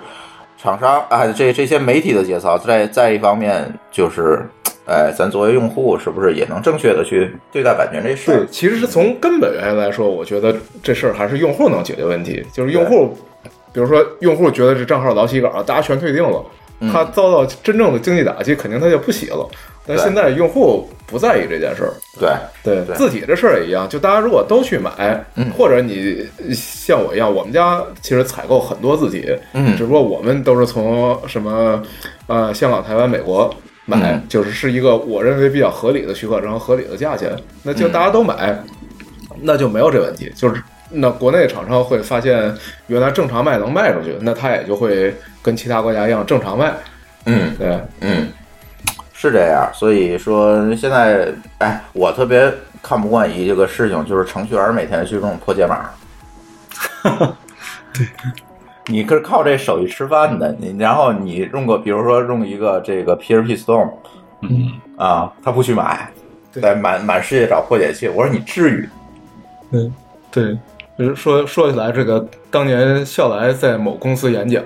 [0.62, 4.45] 厂商啊，这这些媒体的节操，在在一方面就是，
[4.86, 12.45] 哎，咱作为用户是不是也能正确的去对待版权这事对儿？，其实是从根本原因来说，我觉得这事儿还是用户能解决问题。
[12.52, 13.17] 就是用户，
[13.72, 16.45] 比如说用户觉得这账号老洗稿，大家全退订了，
[16.82, 19.50] 嗯他遭到真正的经济打击，肯定他就不洗了。
[19.89, 22.30] 但现在用户不在意这件事儿，对。
[22.63, 22.95] 对对。
[22.95, 25.49] 字体这事儿也一样，就大家如果都去买，嗯。
[25.52, 29.75] 或者你像我一样，我们家其实采购很多字体，嗯。
[29.75, 31.82] 只不过我们都是从什么
[32.28, 33.54] 呃香港、台湾、美国
[33.86, 34.23] 买，嗯。
[34.30, 37.91] 就是是一个我认为比较合理的许可证和合理的价钱，那就嗯。
[37.91, 38.56] 大家都买，
[39.41, 40.62] 那就没有这问题，就是。
[40.91, 42.52] 那国内厂商会发现，
[42.88, 46.73] 原来正常卖能卖出去，那他也就会跟其他国家一样正常卖。
[47.25, 47.56] 嗯。
[47.60, 48.28] 对，嗯，
[49.19, 49.69] 是这样。
[49.73, 51.27] 所以说现在，
[51.58, 52.49] 哎，我特别
[52.82, 55.89] 看不惯一个事情，就是程序员每天去用破解码。
[57.93, 58.08] 对，
[58.88, 63.91] 你是靠这手艺吃饭的，你然后你用个，比如说用一个这个 PHP Storm，
[64.41, 66.10] 嗯啊，他不去买，
[66.53, 68.08] 对在满满世界找破解器。
[68.08, 68.89] 我说你至于？
[69.71, 69.93] 嗯，
[70.32, 70.58] 对，
[71.00, 74.62] 就是说说起来，这个当年笑来在某公司演讲，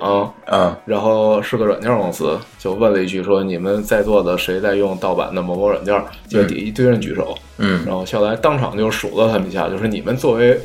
[0.47, 5.93] 嗯然后是个软件公司，就问了一句说：“你们在座的谁在用盗版的某某软件？”
[6.27, 10.59] 结果底下一堆人举手，嗯然后笑来当场就数了他们一下，就是你们作为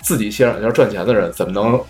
[0.00, 1.80] 自己写软件赚钱的人，怎么能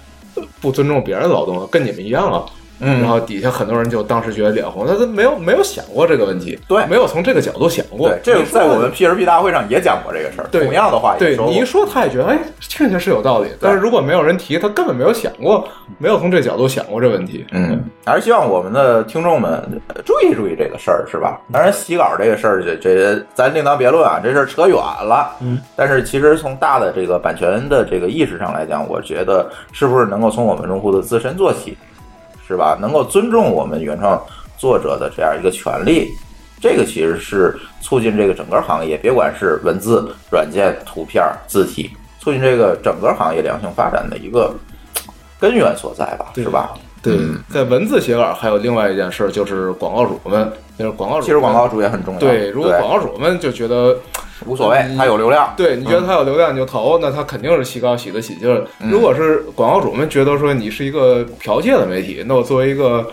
[0.61, 1.67] 不尊重别人的劳动呢？
[1.71, 2.45] 跟你们一样啊！
[2.81, 8.09] 嗯，然后底下很多人就当时觉得脸红，他都没有没有想过这个问题，对没有从这个角度想过。
[8.09, 13.49] 对，这个在我们 P R P 大会上也讲过这个事儿，同样的话也说对你一说，他也觉得哎，确实是有道理。
[13.61, 15.67] 但是如果没有人提，他根本没有想过，
[15.99, 17.47] 没有从这角度想过这问题。
[17.53, 19.53] 嗯，还是希望我们的听众们
[19.89, 21.41] 呃注意注意这个事儿，是吧？
[21.53, 25.37] 当然，洗稿这个事儿，这这咱另当别论啊，这事儿扯远了。
[25.41, 31.77] 嗯，但是其实从大的这个版权的这个意识上来讲，我觉得是不是能够从我们用户的自身做起，
[32.47, 32.77] 是吧？
[32.81, 34.23] 能够尊重我们原创
[34.59, 36.11] 作者的这样一个权利，
[36.61, 44.55] 这个其实是促进这个整个行业，别管是文字、软件、图片、字体，促进这个整个行业良性发展的一个
[45.39, 46.75] 根源所在吧，是吧？
[47.05, 52.21] 对嗯，在文字写稿还有另外一件事，就是广告主们，就是广告主，其实广告主也很重要。
[52.21, 53.97] 对，如果广告主们就觉得
[54.47, 55.53] 无所谓，他有流量。
[55.57, 58.65] 对你觉得他有流量你就投，那他肯定是洗稿洗的起劲儿。
[58.81, 63.07] 嗯如果是广告主们觉得说你是一个剽窃的媒体，那我作为一个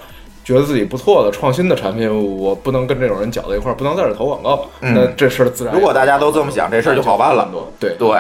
[0.44, 7.48] 觉得自己不错的创新的产品，我不能跟这种人搅在一块儿，不能在这儿投广告，嗯那这事儿自然如果大家都这么想，这事儿就好办了。
[7.80, 8.18] 对对，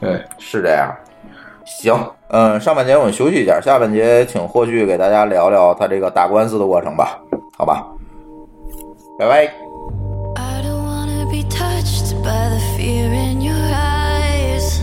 [0.00, 0.90] 对，是这样。
[1.64, 1.94] 行，
[2.32, 7.18] 嗯，上半节我们休息一下，下半节请霍炬给大家聊聊他这个打官司的过程吧，
[7.58, 7.84] 好吧？
[9.18, 9.52] 拜拜。
[10.36, 14.80] I don't wanna be touched by the fear in your eyes.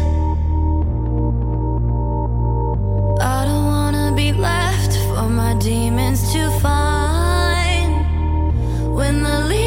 [3.22, 8.04] I don't wanna be left for my demons to find.
[8.94, 9.67] When the leader.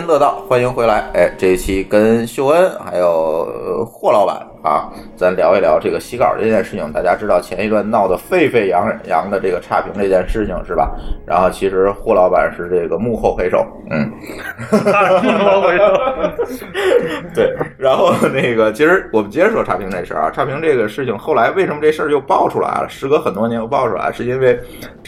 [0.00, 1.10] 津乐道，欢迎回来。
[1.12, 6.90] 哎，这一期跟秀恩还有呃霍老板啊，咱聊一聊这个洗稿这件事情。
[6.90, 10.90] 大家知道前一段闹得沸沸扬扬的这个差评这件事情是吧？
[11.26, 14.10] 然后其实霍老板是这个幕后黑手，嗯，
[17.34, 17.54] 对。
[17.76, 22.88] 然后那个，其实我们接着说差评这事儿啊，差评这个事情后来为什么这事儿又爆出来了？
[22.88, 24.58] 时隔很多年又爆出来，是因为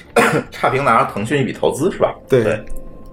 [0.52, 2.14] 差评拿了腾讯一笔投资是吧？
[2.28, 2.62] 对对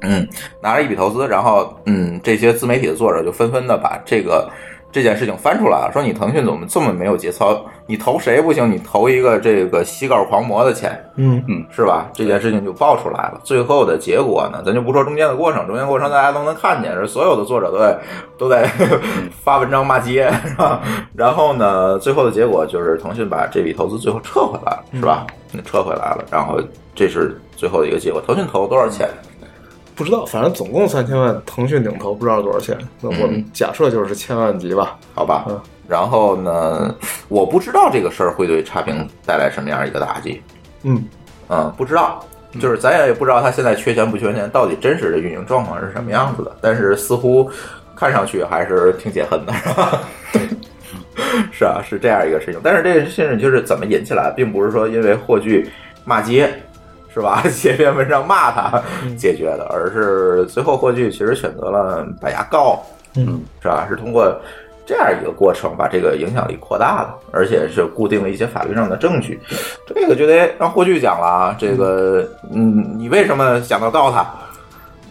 [0.02, 0.28] 嗯，
[0.62, 4.50] 拿了一笔投资，然后嗯，这些自媒体的作者就纷纷的把这个
[4.92, 7.66] 这件事情翻出来了，说你腾讯怎么这么没有节操？
[7.86, 8.72] 你投谁不行？
[8.72, 12.08] 你投一个这个洗稿狂魔的钱，嗯嗯，是吧？
[12.14, 13.42] 这件事情就爆出来了。
[13.44, 18.00] 最后的结果呢，咱就不说中间的过程，中间过程大家都能看见，是所有的作者都在
[18.38, 18.70] 都在
[19.44, 20.82] 发文章骂街， 是吧？
[21.16, 25.26] 然后呢，最后的结果就是腾讯把这笔投资最后撤回来了，是吧？
[25.66, 26.60] 撤回来了，然后
[26.94, 28.22] 这是最后的一个结果。
[28.22, 29.10] 腾讯投了多少钱？
[30.00, 32.78] 不知道，反正总共三千万，腾讯顶投不知道多少钱。
[33.02, 34.98] 那我们假设就是千万级吧。
[35.14, 36.96] 好吧嗯，然后呢，
[37.28, 40.42] 我不知道这个事儿会对差评带来什么样一个打击，
[40.84, 41.04] 嗯，
[41.50, 42.24] 嗯，不知道，
[42.62, 46.56] 就是咱也不知道他现在缺钱不缺钱，到底真实的运营状况是什么样子的。
[46.62, 47.52] 但是似乎
[47.94, 50.02] 看上去还是挺解恨的，是吧？
[51.52, 52.62] 是啊，是这样一个事情。
[52.64, 55.70] 但是这个事情就是怎么引起来，并不是说因为霍炬
[56.06, 56.50] 骂街。
[57.20, 57.44] 是吧？
[57.50, 58.82] 写篇文章骂他
[59.18, 62.82] 解决的，而是最后霍炬其实选择了把牙告，
[63.16, 63.86] 嗯，是吧？
[63.90, 64.34] 是通过
[64.86, 69.38] 这样一个过程把这个影响力扩大了，而且是固定了一些法律上的证据。
[69.86, 71.56] 这个就得让霍炬讲了啊。
[71.60, 74.26] 这个，嗯，你为什么想到告他？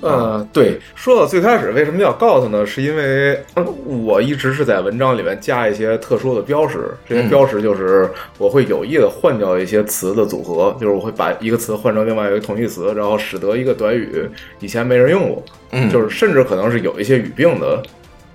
[0.00, 2.64] 呃，对，说到最开始为什么要告诉呢？
[2.64, 3.66] 是因为、嗯
[4.04, 6.78] 我一直是在文章里面加一些特殊的标识，
[7.08, 14.28] 这些嗯标识就是我会有意的换掉一些词的组合，就是我会把一个词换成另外一个同义词，然后使得一个短语
[14.60, 15.42] 以前没人用过，
[15.72, 17.82] 嗯就是甚至可能是有一些语病的。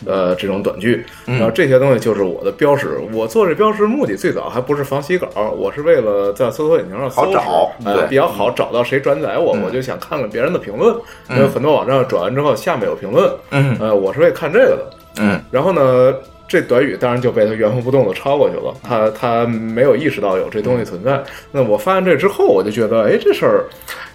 [0.05, 2.99] 呃，这种短句，嗯然后这些东西就是我的标识。
[3.11, 5.27] 我做这标识目的最早还不是防洗稿，
[5.57, 10.95] 我是为了在搜索引擎上搜好找索呃对比较好找到谁转载我，嗯我就想看看别人的评论。
[11.29, 14.89] 嗯因为很多网站转完之后下面有评论，嗯呃，我是为看这个的。
[15.19, 16.13] 嗯然后呢，
[16.47, 21.23] 这短语当然就被他原封不动的抄过去了，他他没有意识到有这东西存在。
[21.51, 23.65] 那我发现这之后，我就觉得，哎，这事儿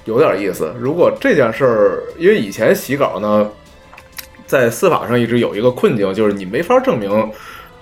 [0.04, 0.72] 有点意思。
[0.78, 3.48] 如果这件事儿，因为以前洗稿呢，
[4.48, 7.30] 在司法上一直有一个困境，就是你没法证明，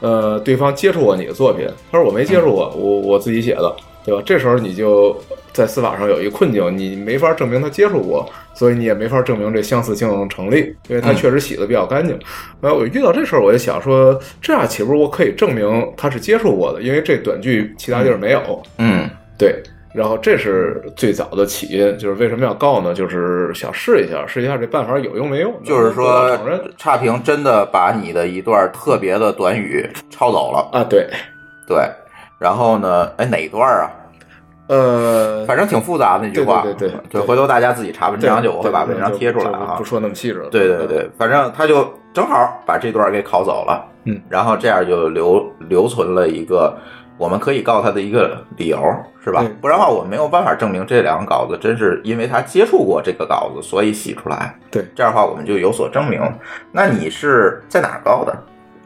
[0.01, 1.67] 呃，对方接触过你的作品。
[1.91, 4.23] 他说我没接触过，我我自己写的，对吧？
[4.27, 5.17] 这时候你就
[5.53, 12.19] 在司法上有一个困境，你没法证明他接触过，所以你也没法证明这相似性成立，因为他确实洗的比较干净。
[12.61, 16.83] 然后我遇到这事儿，我就想说，这样岂不是我可以证明他是接触过的？
[16.83, 18.63] 因为这短句其他地儿没有。
[18.79, 19.09] 嗯
[19.39, 19.63] 对，
[19.97, 22.93] 然后这是最早的起因，就是为什么要告呢？
[22.93, 25.55] 就是想试一下，试一下这办法有用没用。
[25.65, 26.39] 就是说
[26.77, 31.09] 差评真的把你的一段特别的短语抄走了，啊，对，
[31.67, 31.79] 对。
[32.39, 33.11] 然后呢？
[33.17, 33.91] 哎，哪一段啊？
[34.69, 39.85] 呃，反正挺复杂的那句话，对对对对对，回头大家自己查文章去，对我会把文章贴出来啊不。
[39.85, 40.51] 说那么细致了。
[40.51, 46.77] 对对对，反正他就正好把这段给拷走了，嗯，然后这样就留留存了一个
[47.19, 48.79] 我们可以告他的一个理由，
[49.25, 49.45] 是吧？
[49.61, 54.55] 不然的话，我没有办法证明这两个稿子真是因为他接触过这个稿子，所以洗出来。
[54.71, 56.21] 对这样的话我们就有所证明。
[56.73, 58.37] 那你是在哪儿告的？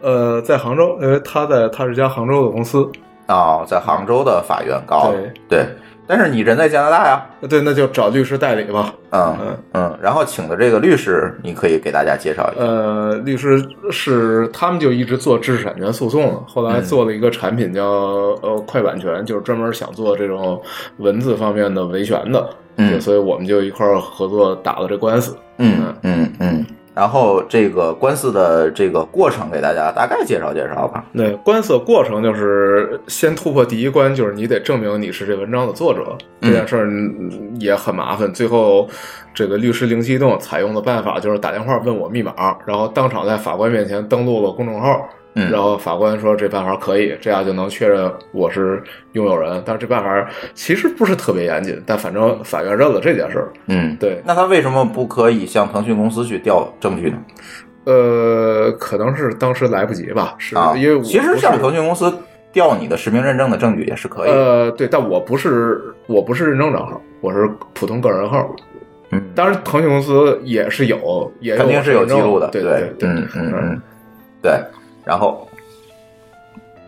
[0.01, 2.91] 呃，在杭州，因为他在他是家杭州的公司，
[3.26, 5.18] 哦，在杭州的法院告的。
[5.18, 5.66] 对对，
[6.11, 7.25] 但是你人在加拿大呀。
[7.49, 8.93] 对，那就找律师代理吧。
[9.11, 12.65] 嗯嗯嗯，然后请的这个律师，你可以给大家介绍一下。
[12.65, 20.61] 呃，律师是他们就一直做知识产权诉讼了，后来做了一个产品叫呃快版权，就是专门想做这种
[20.99, 25.37] 文字方面的维权的，嗯所以我们就一块儿合作打了这官司。
[25.59, 31.05] 嗯嗯嗯，然后这个官司的这个过程给大家大概介绍介绍吧。
[31.12, 36.16] 那官司的过程就是先突破第一关，就是你得证明你是这文章的作者。
[36.41, 38.88] 这件事儿嗯也很麻烦，最后
[39.34, 42.32] 这个律师灵机一动，采用的办法就是打电话问我密码，
[42.66, 45.09] 然后当场在法官面前登录了公众号。
[45.35, 49.62] 嗯然后法官说这办法可以，这样就能确认我是拥有人。
[49.64, 53.53] 但是这办法其实不是特别严谨，但反正法院认了这件事儿。
[53.66, 57.18] 嗯，对，那他为什么不可以向腾讯公司去调证据呢？
[57.85, 62.12] 呃，可能是当时来不及吧，是、啊，因为我其实向腾讯公司
[62.53, 64.31] 调你的实名认证的证据也是可以。
[64.31, 68.55] 呃，对，但我不是我不是认证账号，我是普通个人号。
[69.12, 72.49] 嗯，当然，腾讯公司也是有，也有肯定是有记录的。
[72.49, 73.81] 对对对，嗯嗯嗯，
[74.43, 74.53] 对。
[75.11, 75.49] 然后，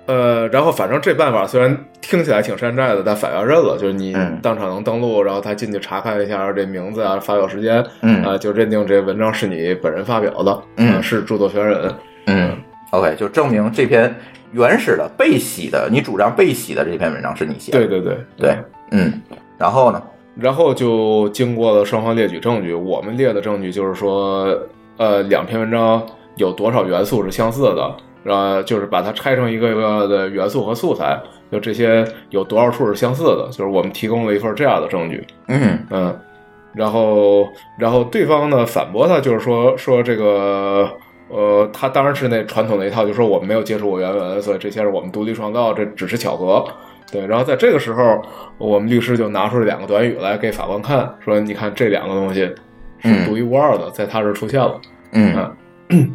[0.07, 11.93] 呃，然后反正这办法虽然听起来挺山寨的，但法院认了，就是你嗯当场能登录，然后他进去查看一下这名字啊、发表时间，嗯啊，就认定这文章是你本人发表的，是著作权人。
[12.27, 12.57] 嗯
[12.93, 14.15] ，OK，就证明这篇
[14.53, 17.79] 原始的被洗的，你主张被洗的这篇文章是你写的。
[17.79, 18.57] 对对对对，
[18.93, 19.21] 嗯，
[19.59, 20.01] 然后呢？
[20.37, 24.57] 然后就经过了双方列举证据，我们列的证据就是说，
[24.97, 26.01] 呃，两篇文章
[26.37, 31.19] 有多少元素是相似的，呃，就是把它拆成一个一个的元素和素材，
[31.51, 36.19] 就这些有多少处是相似的，就是我们提供了一份这样的证据，嗯嗯，
[36.75, 37.49] 然后
[37.79, 40.89] 然后对方呢反驳他，就是说说这个。
[41.35, 46.63] 呃，他当然是那传统的一套，就说我们没有接触过原文，所以这些是我们独立创造，这只是巧合。
[47.11, 48.21] 对，然后在这个时候，
[48.59, 52.41] 我们律师就拿出了两个短语来给法官看，说你看这两个东西
[52.99, 54.79] 是独一无二的，在他这儿出现了。
[55.13, 55.57] 嗯
[55.89, 56.15] 嗯，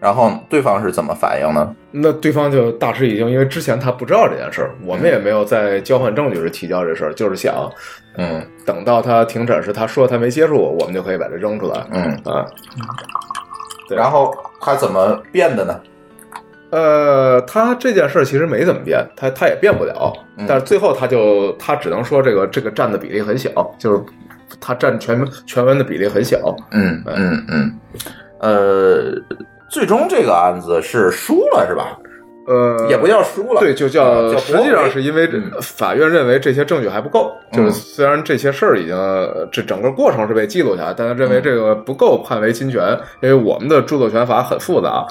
[0.00, 1.74] 然后对方是怎么反应呢？
[1.90, 7.70] 那对方就大吃一惊，因为之前他不知道这件事儿，我们也没有在交换证据时提交这事儿，就是想，
[8.18, 11.86] 嗯，等到他庭审时他说他没接触过，我们就可以把这扔出来。
[11.92, 12.44] 嗯啊，
[13.88, 15.80] 对然后他怎么变的呢？
[16.70, 24.02] 呃，他这件事儿其实没怎么变，他他也变不了，嗯但是最后他就他只能说这个这个占的比例很小，就是
[24.60, 26.54] 他占全文全文的比例很小。
[26.72, 27.78] 嗯嗯嗯，
[28.40, 29.14] 呃，
[29.68, 31.98] 最终这个案子是输了是吧？
[32.46, 35.28] 呃，也不叫输了，对，就叫实际上是因为
[35.60, 45.04] 法院认为这些证据还不够，就是虽然这些事儿已经呃这整个过程是被记录下来，但他认为这个不够判为侵权，因为我们的著作权法很复杂。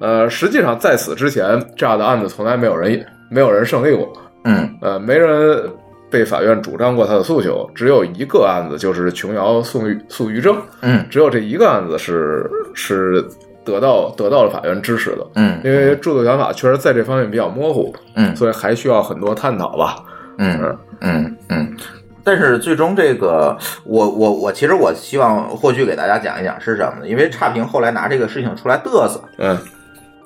[0.00, 4.10] 呃，实际上在此之前，这样的案子从来没有人没有人胜利过，
[4.44, 4.74] 嗯。
[4.80, 5.62] 呃，没人
[6.08, 11.04] 被法院主张过他的诉求，只有一个案子，就是琼瑶诉于诉于正，嗯。
[11.10, 13.22] 只有这一个案子是是
[13.70, 19.96] 得到得到了法院支持的，嗯因为著作权法确实在这方面比较模糊，嗯所以还需要很多探讨吧。
[20.38, 21.76] 嗯嗯嗯。
[22.24, 27.08] 但是最终这个，我我我其实我希望霍炬给大家讲一讲是什么呢？
[27.08, 29.56] 因为差评后来拿这个事情出来嘚瑟，嗯，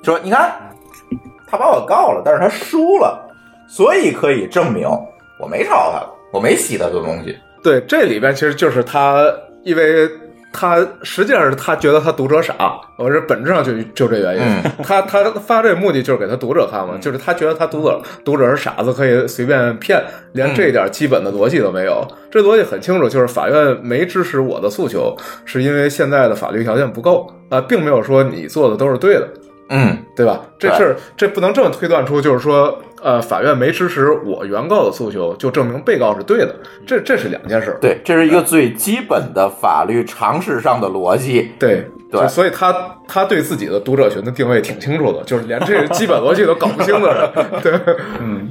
[0.03, 0.51] 说你看
[1.47, 3.29] 他把我告了，但是他输了，
[3.67, 4.85] 所以可以证明
[5.39, 7.37] 我没抄他，我没洗他的东西。
[7.63, 9.23] 对，这里边其实就是他，
[9.63, 10.09] 因为
[10.53, 12.53] 他实际上是他觉得他读者傻，
[12.95, 14.41] 我这本质上就就这原因。
[14.41, 20.01] 嗯他他发这个目的就是给他读者看嘛，就是他觉得他读者读者是傻子，可以随便骗，
[20.33, 22.07] 连这点基本的逻辑都没有。
[22.31, 29.27] 这逻辑很清楚，就是法院没支持我的诉求，是因为现在的法律条件不够啊、并没有说你做的都是对的。
[29.69, 30.41] 嗯对吧？
[30.59, 36.55] 这事儿这不能这么推断出，就是说，呃，法院没支持我原告的诉求，就证明被告是对的，
[36.87, 37.77] 这这是两件事儿。
[37.81, 41.51] 对，这是一个最基本的法律常识上的逻辑。
[41.59, 42.25] 对对。
[42.29, 42.73] 所以他
[43.05, 47.29] 他对自己的读者群的定位挺清楚的，就是连这个基本逻辑都搞不清的人。
[47.61, 47.73] 对，
[48.21, 48.49] 嗯，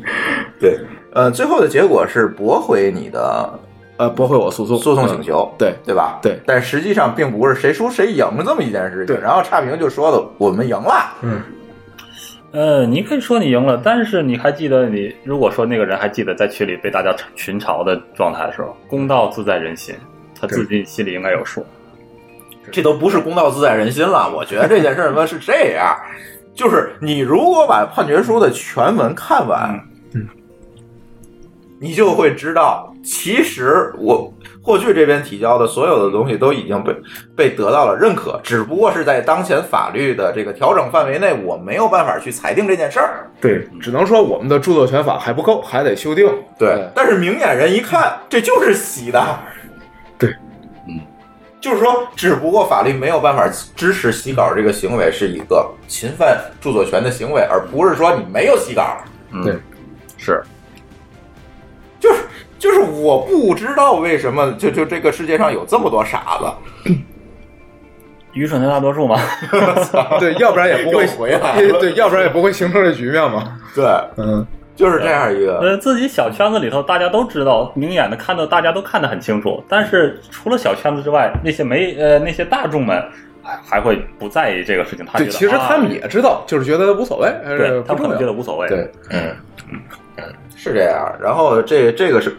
[0.61, 0.78] 对，
[1.14, 3.59] 呃，最后的结果是驳回你的
[3.96, 4.76] 呃，驳回我诉讼。
[4.76, 5.72] 诉讼请求，对。
[5.82, 6.18] 对吧？
[6.22, 6.38] 对。
[6.44, 9.07] 但实际上并不是谁输谁赢这么一件事情。
[9.07, 9.18] 对。
[9.18, 11.11] 然后差评就说了，我们赢了。
[12.53, 19.94] 呃，你可以说你赢了，但是你还记得你如果说那个人还记得在群里被大家群嘲的状态的时候，公道自在人心，
[20.38, 21.64] 他自己心里应该有数。
[22.70, 24.30] 这都不是公道自在人心了。
[24.30, 25.96] 我觉得这件事儿呢是这样，
[26.55, 29.74] 就是你如果把判决书的全文看完，
[30.14, 30.28] 嗯
[31.80, 34.32] 你就会知道，其实我
[34.62, 36.94] 霍炬这边提交的所有的东西都已经被
[37.36, 43.28] 被得到了认可，只不过是在当前法律的这个调整范围内，我没有办法去裁定这件事儿。
[43.40, 46.28] 对，只能说我们的著作权法还不够，还得修订。
[46.56, 49.20] 对，但是明眼人一看，这就是洗的。
[50.16, 50.30] 对，
[50.86, 51.00] 嗯，
[51.60, 58.98] 就是说，只不过法律没有办法支持洗稿这个行为是一个侵犯著作权的行为，而不是说你没有洗稿。
[59.32, 59.56] 嗯对，
[60.16, 60.40] 是
[62.62, 66.94] 就是我不知道为什么就就这个世界上有这么多傻子。
[68.34, 69.18] 愚蠢的大多数嘛。
[70.20, 73.58] 对，要不然也不会回来对，要不然也不会形成这局面嘛。
[73.74, 73.84] 对，
[74.16, 74.46] 嗯，
[74.76, 75.58] 就是这样一个。
[75.58, 79.60] 呃，自己小圈子里头，大家都知道，明眼的看到，大家都看得很清楚。
[79.68, 83.04] 但是除了小圈子之外，那些没呃那些大众们
[83.42, 85.04] 还还会不在意这个事情。
[85.04, 88.68] 他觉其实他们啊也知道，就是觉得无所谓，呃对他们可能不重要觉得无所谓。
[88.68, 89.34] 对，嗯
[90.16, 91.14] 嗯，是这样。
[91.20, 92.32] 然后这这个是，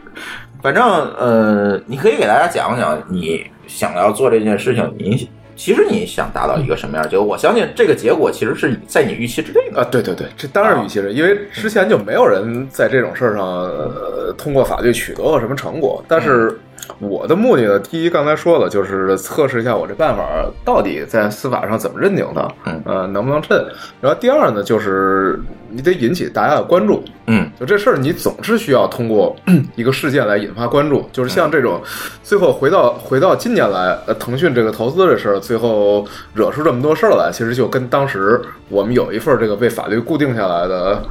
[0.61, 0.83] 反正
[1.17, 7.25] 呃，你可以给大家讲讲你想要做这件事情，你其实你想达到一个什么样的结果？
[7.25, 9.81] 我相信这个结果其实是在你预期之内的。
[9.81, 16.03] 啊，对对对，这当然预期是，因为之前就没有人在这种事儿上、呃、通过法律取得过什么成果。
[16.07, 16.59] 但是
[16.99, 20.23] 我的目的呢，第一刚才说了，就是测试一下我这办法
[20.63, 23.57] 到底在司法上怎么认定的，嗯呃，能不能趁。
[24.01, 29.35] 然后第二呢，就是你得引起大家的关注，嗯就这事儿，你总是需要通过
[29.75, 31.07] 一个事件来引发关注。
[31.11, 31.81] 就是像这种，
[32.23, 41.01] 最后回到回到今年来，呃，腾讯这个投资这事儿，最后惹出这么多事儿来，其实就跟当时我们有一份这个被法律固定下来的。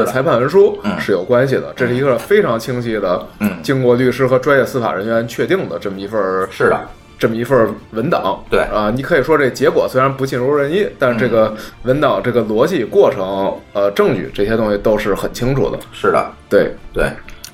[0.00, 0.98] 是裁判文书嗯。
[0.98, 3.50] 是有关系的，这是一个非常清晰的，嗯。
[3.62, 6.80] 经过律师和专业司法人员确定的这么一份儿是的，
[7.18, 8.42] 这么一份文档。
[8.50, 8.60] 对。
[8.72, 15.78] 啊，你可以说这结果虽然不尽如人意，但是这个文档这个逻辑、过程、呃证据这些东西都是很清楚的。
[15.92, 17.10] 是的，对，对，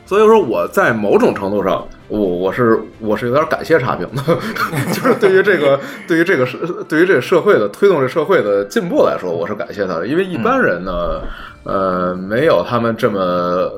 [0.06, 4.22] 所以说我在某种程度上，我我是我是有点感谢差评的，
[4.92, 11.20] 就是对于这个对于这个社对于这个社会的推动这社会的进步来说，我是感谢他的，因为一般人呢，
[11.64, 13.20] 呃，没有他们这么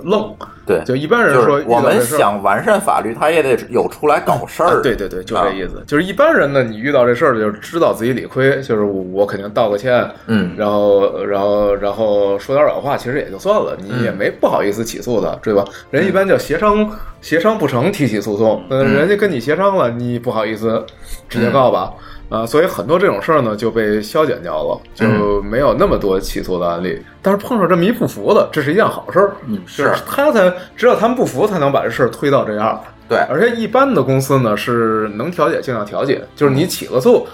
[0.05, 0.35] 愣。
[0.67, 4.81] 对就一般人说我们想完善法律，他也得有出来搞事啊儿。
[4.83, 5.83] 对对对，就啊这意思。
[5.85, 15.65] 就是一般人呢，你遇到这事儿了，就是知道自己理亏，就是我我肯定道个歉，嗯然后然后然后说点软话，其实也就算了，你嗯也没不好意思起诉他，对吧？
[15.91, 16.89] 人一般叫协商
[17.21, 20.87] 协商不成提起诉讼，嗯，人家跟你协商了，你不好意思
[21.29, 21.93] 直接告吧。
[22.31, 27.03] 啊，所以很多这种事儿呢就被消减掉了，就没有那么多起诉的案例。
[27.21, 29.35] 但是碰上这么一不服的，这是一件好事儿。
[29.49, 32.81] 嗯，是他才只有他们不服，才能把这事儿推到这样。
[33.09, 37.27] 对而且一般的公司呢是能调解尽量调解，就是你起了诉，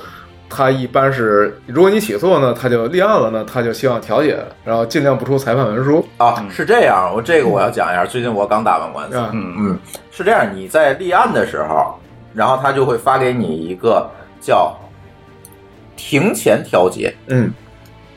[0.48, 6.06] 他一般是如果你起诉呢，他就立案了呢，他就希望调解，然后尽量不出裁判文书。
[6.18, 7.12] 啊，是这样。
[7.14, 9.16] 我这个我要讲一下，最近我刚打完官司。
[9.16, 9.78] 啊嗯嗯，
[10.10, 11.98] 是这样，你在立案的时候，
[12.32, 14.08] 然后他就会发给你一个
[14.40, 14.74] 叫
[15.96, 17.52] 庭前调解，嗯，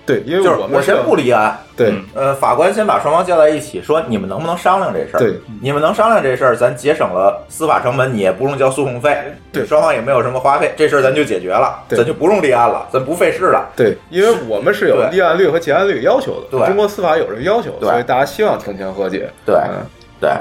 [0.10, 5.20] 对，因为就是我我先不立案，对嗯呃，法官先把双方叫在一起，说你们能不能商量这事儿？
[5.20, 9.16] 对，你们能商量这事儿，咱节省了司法成本，你也不用交诉讼费，
[9.52, 13.70] 对双方也没有什么花费，这事儿咱就解决了，对咱就不用立案了，咱不费事了。
[13.76, 19.30] 对，因为我们是有立案率和结案率要求的，对中国司法有这个要求，对所以大家希望庭前和解。
[19.46, 19.86] 对嗯，
[20.20, 20.32] 对，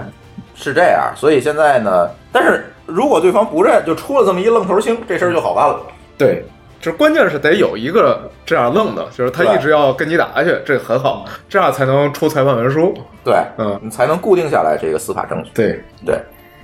[0.55, 1.13] 是这样。
[1.15, 5.79] 所以现在呢，但是如果对方不认，就出了这么一愣头青，这事儿就好办了。
[6.17, 6.43] 对，
[6.81, 12.95] 就是关键是得有一个这样愣的，就是他一直要跟你打下去，这很好，这样才能出裁判文书。
[13.25, 15.51] 对，嗯，你才能固定下来这个司法证据。
[15.55, 16.15] 对，对，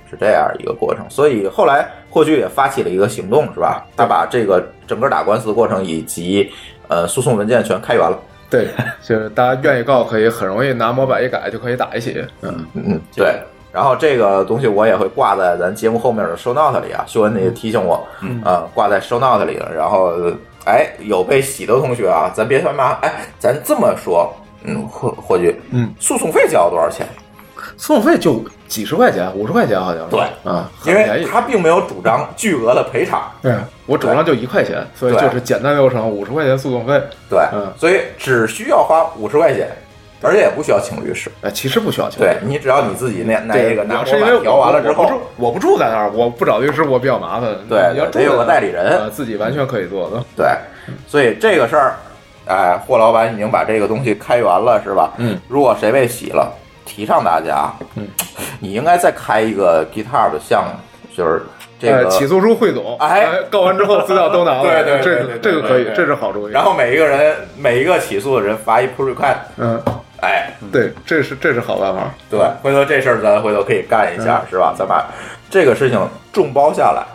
[0.09, 1.05] 是这样一个过程。
[1.09, 3.85] 所以后来霍炬也发起了一个行动，是吧？
[3.97, 6.49] 他把这个整个打官司的过程以及
[6.87, 8.17] 呃诉讼文件全开源了。
[8.49, 8.69] 对，
[9.03, 12.23] 就是大家愿意告，可以很容易拿模板一改就可以打一起。
[12.41, 13.35] 嗯，嗯，对。
[13.75, 19.59] 然后这个东西我也会挂在咱节目后面的 show note 里啊，秀恩也提醒我，嗯啊、挂在 show note 里。
[19.75, 20.13] 然后，
[20.65, 27.05] 哎，有被洗的同学啊，咱别他妈，哎，咱这么说，嗯，霍霍局，嗯，诉讼费交了多少钱？
[27.75, 30.11] 诉讼费就几十块钱，五十块钱好像是。
[30.11, 30.97] 对啊，很因。
[30.97, 33.53] 为他并没有主张 巨额的赔偿，对，
[33.85, 36.93] 我主张就一块钱，所以就是简单流程，五十块钱诉讼费。
[37.29, 39.69] 对，嗯所以只需要花五十块钱，
[40.21, 41.29] 而且也不需要请律师。
[41.41, 42.19] 哎，其实不需要钱。
[42.19, 47.49] 对你只要你自己那那个拿我是因为我模板调完了之后我不住，在那儿，我不找律师，我比较麻烦。
[47.69, 50.23] 对你要住得有个代理人呃自己完全可以做的。
[50.35, 50.47] 对，
[51.07, 51.95] 所以这个事儿，
[52.47, 55.11] 哎，霍老板已经把这个东西开源了，是吧？
[55.17, 56.51] 嗯，如果谁被洗了，
[56.85, 58.07] 提倡大家，嗯，
[58.59, 60.71] 你应该再开一个 guitar 的项目，
[61.15, 61.41] 就是
[61.79, 66.51] 这个呃起诉书汇总，哎告完之后资料都拿了， 对对对这个对对这个可以这是好主意。
[66.51, 69.91] 然后每一个人每一个起诉的人发一 pull request，嗯，哎，
[70.71, 72.13] 对，这是这是好办法。
[72.29, 74.49] 对，回头这事儿咱回头可以干一下，嗯。
[74.49, 74.73] 是吧？
[74.77, 75.05] 咱把
[75.49, 75.99] 这个事情
[76.33, 77.05] 众包下来，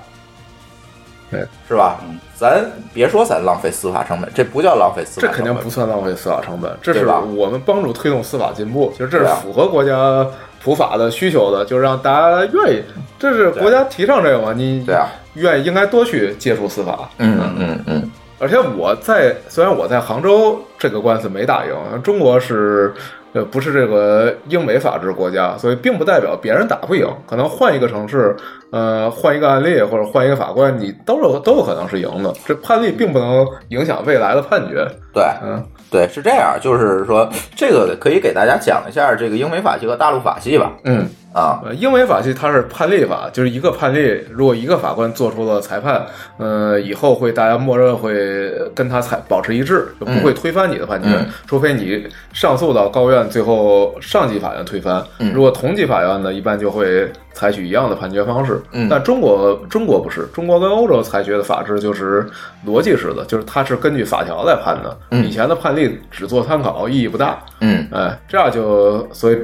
[1.30, 1.98] 对，是吧？
[2.36, 2.64] 咱
[2.94, 7.20] 别说咱浪费司法成本，这不叫浪费司法成本，这肯定不算浪费司法成本，这是吧？
[7.20, 10.26] 我们帮助推动司法进步，其实这是符合国家
[10.62, 12.82] 普法的需求的，就是让大家愿意，
[13.18, 17.10] 这是国家提倡这个嘛，你对啊，愿意应该多去接触司法。
[17.18, 22.94] 嗯嗯嗯，而且我在虽然我在杭州这个官司没打赢，中国是
[23.32, 27.06] 呃不是这个英美法治国家，所以并不代表别人打不赢。
[27.26, 28.34] 可能换一个城市，
[28.72, 32.32] 呃，换一个案例或者换一个法官，你都有都有可能是赢的。
[32.46, 34.86] 这判例并不能影响未来的判决。
[35.12, 40.72] 对，嗯，对，是这样，就是说这个可以给大家讲一下这个英美法系和大陆法系吧。
[40.84, 46.04] 嗯，啊，呃，英美法系它是判例法，就是一个判例，如果一个法官做出了裁判，
[46.38, 55.00] 呃，以后会大家默认会跟他裁保持一致，就不会推翻你的判决，嗯除非你上诉到高院，最后上级法院推翻。
[55.20, 58.60] 嗯如果同级法院呢，一般就会采取一样的判决方式。
[58.72, 62.28] 嗯但中国中国不是，中国跟欧洲裁决的法制就是
[62.66, 64.98] 逻辑式的，就是它是根据法条来判的。
[65.12, 67.38] 嗯以前的判例只做参考，意义不大。
[67.60, 69.38] 嗯哎，这样就所以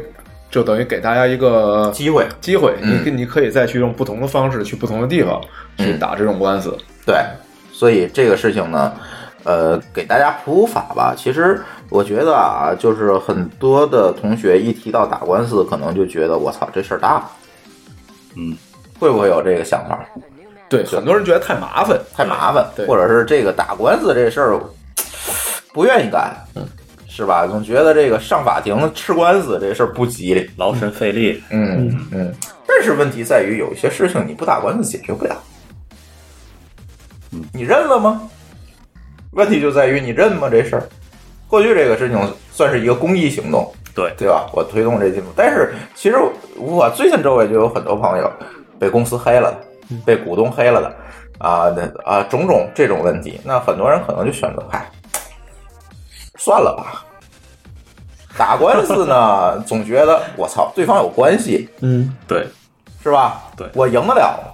[0.57, 5.39] 就等于给大家一个机会，机会，嗯你你可以再去用不同的方式去不同的地方
[5.77, 6.75] 去嗯打这种官司。
[7.05, 7.17] 对，
[7.71, 8.91] 所以这个事情呢，
[9.45, 11.15] 呃，给大家普普法吧。
[11.15, 17.23] 其实我觉得啊，就是很多的同学一提到打官司，可能就觉得我操，这事儿大。
[18.35, 18.57] 嗯，
[18.99, 20.03] 会不会有这个想法？
[20.71, 24.59] 对，很多人觉得太麻烦，太麻烦，或者是这个打官司这事儿
[25.75, 26.67] 不愿意干，嗯
[27.17, 27.47] 是吧？
[27.47, 31.43] 总觉得这个上法庭吃官司这事儿不吉利，劳神费力。
[31.49, 32.31] 嗯嗯。
[32.69, 35.35] 但是问题在于，有一些事情你不打官司解决不了，
[37.55, 38.29] 你认了吗？
[39.31, 40.47] 问题就在于你认吗？
[40.51, 40.83] 这事儿，
[41.49, 42.19] 过去这个事情
[42.53, 44.47] 算是一个公益行动，对对吧？
[44.53, 46.19] 我推动这进步，但是其实
[46.59, 48.31] 我最近周围就有很多朋友
[48.79, 50.97] 被公司黑了的，被股东黑了的，
[51.39, 54.87] 啊，那啊种种这种问题，那很多人可能就选择，嗨，
[56.37, 57.06] 算了吧。
[58.37, 62.47] 打官司呢， 总觉得我操，对方有关系，嗯，对，
[63.03, 63.43] 是吧？
[63.57, 64.53] 对我赢得了吗。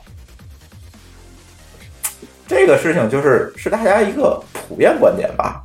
[2.47, 5.63] 这个事情就是是大家一个普遍观点吧。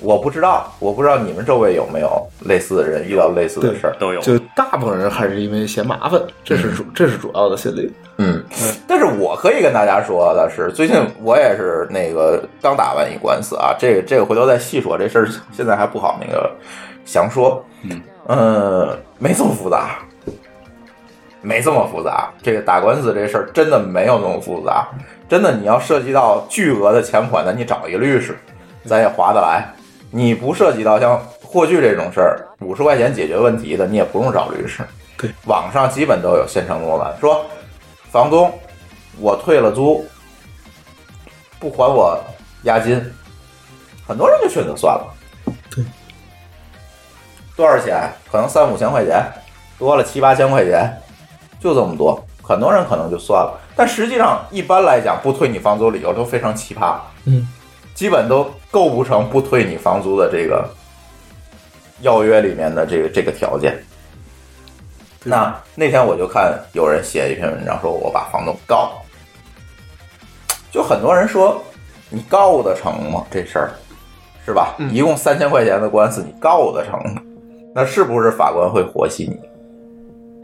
[0.00, 3.96] 我不知道，我不知道你们周围有没有类似的人遇到类似的事儿。
[3.98, 4.20] 都有。
[4.20, 7.92] 就大部分人还是因为嫌麻烦，这是主这是主要的心理。
[8.18, 8.42] 嗯，
[8.86, 16.50] 但是我可以跟大家说的是，最近我也是那个刚打完一官司啊，这个这个回头再细说，这事儿现在还不好那个
[17.04, 17.64] 详说。
[17.82, 20.00] 嗯呃，没这么复杂，
[21.40, 22.30] 没这么复杂。
[22.42, 24.86] 这个打官司这事儿真的没有那么复杂，
[25.28, 28.36] 真的你要涉及到巨额的钱款的，你找一个律师，
[28.84, 29.66] 咱也划得来。
[30.10, 34.82] 你不涉及到像霍炬这种事儿，五十块钱解决问题的，你也不用找律师。
[35.16, 37.44] 对，网上基本都有现成模板，说
[38.10, 38.52] 房东
[39.18, 40.06] 我退了租，
[41.58, 42.18] 不还我
[42.62, 43.04] 押金，
[44.06, 45.14] 很多人就选择算了。
[45.70, 45.84] 对，
[47.56, 48.10] 多少钱？
[48.30, 49.22] 可能三五千块钱，
[49.78, 50.96] 多了七八千块钱，
[51.60, 52.24] 就这么多。
[52.42, 56.96] 很多人可能就算了，但实际上一般来讲，不退你房租理由都非常奇葩。
[57.24, 57.46] 嗯，
[57.98, 60.64] 基本都构不成不退你房租的这个
[62.00, 63.76] 要约里面的这个这个条件。
[65.24, 69.02] 那那天我就看有人写一篇文章，说我把房东告了，
[70.70, 71.60] 就很多人说
[72.08, 73.26] 你告得成吗？
[73.32, 73.72] 这事儿
[74.46, 74.76] 是吧？
[74.78, 77.20] 嗯一共三千块钱的官司，你告得成吗？
[77.74, 79.40] 那是不是法官会活析你？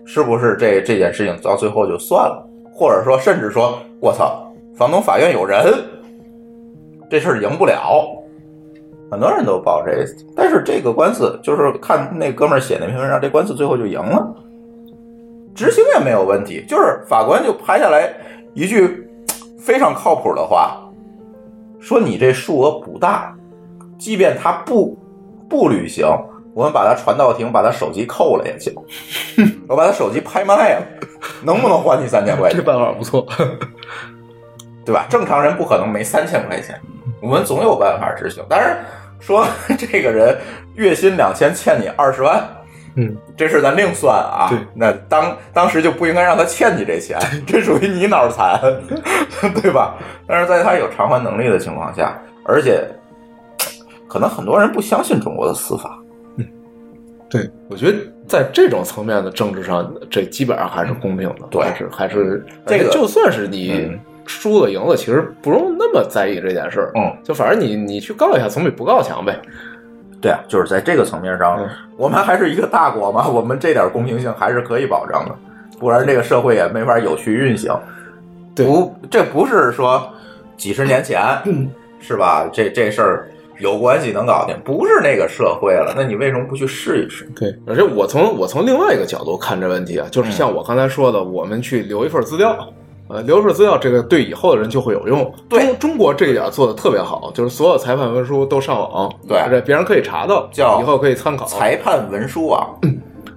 [0.05, 2.45] 是不是这这件事情到最后就算了？
[2.75, 4.45] 或者说，甚至说，我操，
[4.77, 5.73] 房东法院有人，
[7.11, 8.07] 这事儿赢不了。
[9.11, 14.35] 很多人都报这，但是这个官司就是看那哥们儿写那篇文章，这官司最后就赢了，
[15.55, 18.13] 执行也没有问题，就是法官就拍下来
[18.55, 19.09] 一句
[19.57, 20.81] 非常靠谱的话，
[21.79, 23.37] 说你这数额不大，
[23.99, 24.99] 即便他不
[25.49, 26.09] 不履行，
[26.53, 28.75] 我们把他传到庭，把他手机扣了也行，
[29.69, 30.87] 我把他手机拍卖了，
[31.45, 32.59] 能不能还你三千块钱？
[32.59, 33.25] 这办法不错。
[34.85, 35.07] 对吧？
[35.09, 36.79] 正常人不可能没三千块钱，
[37.21, 38.45] 我们总有办法执行。
[38.49, 38.85] 当然
[39.21, 39.47] 说
[39.79, 40.37] 这个人
[40.75, 42.43] 月薪两千，欠你二十万，
[42.97, 44.49] 嗯，这事咱另算啊。
[44.51, 48.61] 对，那当当时就不应该让他欠你这钱，这属于你脑残，
[49.63, 49.95] 对吧？
[50.27, 52.87] 但是在他有偿还能力的情况下，而且
[54.07, 55.99] 可能很多人不相信中国的司法，
[56.37, 56.47] 嗯
[57.31, 69.39] 对，我觉得在这种层面的政治上，这基本上还是公平的，对还是还是这个就算是你嗯输了赢了，其实不用那么在意这件事儿，嗯，就反正你你去告一下，总比不告强呗。
[70.21, 75.35] 对啊，就是在这个层面上，嗯我们还是一个大国嘛， 我们这点公平性还是可以保障的，
[75.79, 77.71] 不然这个社会也没法有序运行。
[78.55, 80.11] 对不，这不是说
[80.57, 81.21] 几十年前，
[82.01, 82.49] 是吧？
[82.53, 87.25] 这这事儿有关系能搞定，不是那个社会了，那你为什么不去试一试？
[87.37, 92.57] 对，而且我从我从另外一个角度看这问题啊，就是像我刚才说的，我们去留一份资料。
[93.09, 95.31] 呃，留一份资料，这个对以后的人就会有用。
[95.49, 101.45] 对中中国这一点做的特别好，就是所有裁判文书都上网，对别人可以查到，叫以后可以参考。
[101.45, 102.67] 裁判文书网，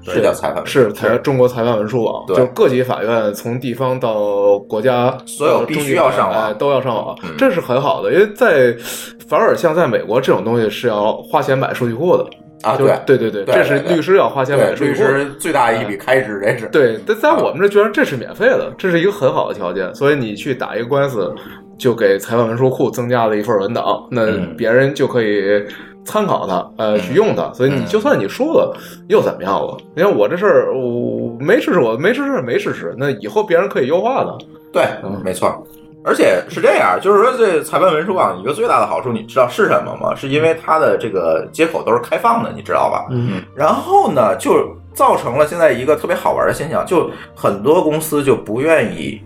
[0.03, 8.13] 是叫裁判文书是裁中国裁判文书网，对就各级法院从地方到国家，所有必须要上网都要上网嗯，这是很好的。
[8.13, 8.73] 因为在
[9.27, 12.25] 反而像在美国这种东西是要花钱买数据库的
[12.63, 14.95] 啊对对对对这是律师要花钱买对，律。
[14.95, 19.93] 师最大一笔开支，这是对，但在我们这居然这是免费的，这是一个很好的条件。
[19.93, 21.33] 所以你去打一个官司，
[21.77, 25.63] 就给裁判文书库增加了一份文档，那嗯别人就可以
[26.03, 27.51] 参考它，呃，去用它。
[27.53, 28.75] 所以你就算你输了，
[29.07, 29.77] 又怎么样了？
[29.95, 34.37] 你看我这事儿，我没事实，我没事实，没事实，那以后别人可以优化的。
[34.73, 35.65] 对嗯，没错。
[36.07, 40.15] 而且是这样，就是说这裁判文书网一个最大的好处，你知道是什么吗？
[40.15, 43.07] 是因为它的这个接口都是开放的，你知道吧？
[43.11, 49.21] 嗯，然后呢，就造成了现在一个特别好玩的现象，就很多公司就不愿意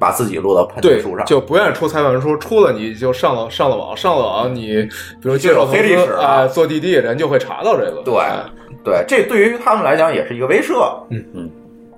[0.00, 4.82] 把自己落到判决对书上，，就不愿意出裁判文书，出了你就上了上了网，上了网你
[5.22, 8.02] 比如接受黑历史啊啊，做滴滴人就会查到这个。
[8.04, 8.44] 对哎
[8.84, 10.92] 对，这对于他们来讲也是一个威慑。
[11.10, 11.48] 嗯嗯，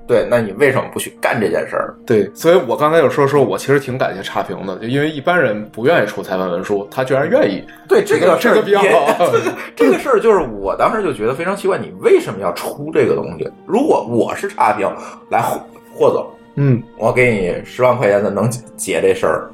[0.06, 1.94] 对，那你为什么不去干这件事儿？
[2.04, 7.64] 对，所以我刚才就说说，我其实挺感谢差评的，就因为一般人不愿意出裁判文书，他居然愿意。
[7.88, 13.50] 对这个事儿这个比较好 这个 这个事儿就是我当时就觉得非常奇怪，你为什么要出这个东西？
[13.66, 14.86] 如果我是差评，
[15.30, 15.60] 来霍
[15.94, 16.26] 霍总，
[16.56, 19.50] 嗯，我给你十万块钱的能解这事儿，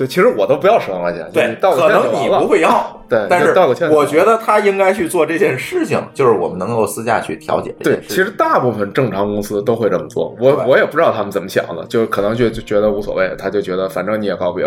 [0.00, 8.00] 对，其实我都不要十万块钱，对，可能你不会要，对但是道个歉我觉得他应该去做这件事情，就是我们能够私下去调解对。
[8.08, 14.66] 其实大部分正常公司都会这么做，我我也不知道他们怎么想的，就可能就就觉得无所谓，他就觉得反正你也告不赢，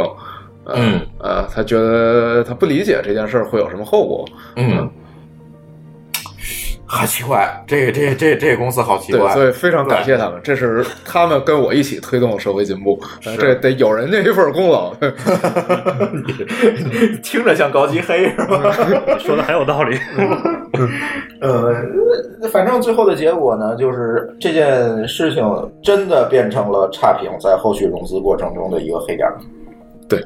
[0.65, 4.23] 呃嗯呃，他觉得他不理解这件事会有什么后果，
[4.55, 4.87] 嗯，
[6.95, 14.93] 好奇怪，这个这个这个这个公司好奇，怪，所以非常感谢他们，这是他们跟我一起推动了社会进步，这得有人家一份功劳，
[17.23, 18.71] 听着像高级黑是吧？
[19.17, 19.97] 说的很有道理。
[21.41, 21.75] 呃，
[22.51, 25.43] 反正最后的结果呢，就是这件事情
[25.81, 29.27] 真的变成了差评在后续融资过程中的一个黑点，
[30.07, 30.23] 对，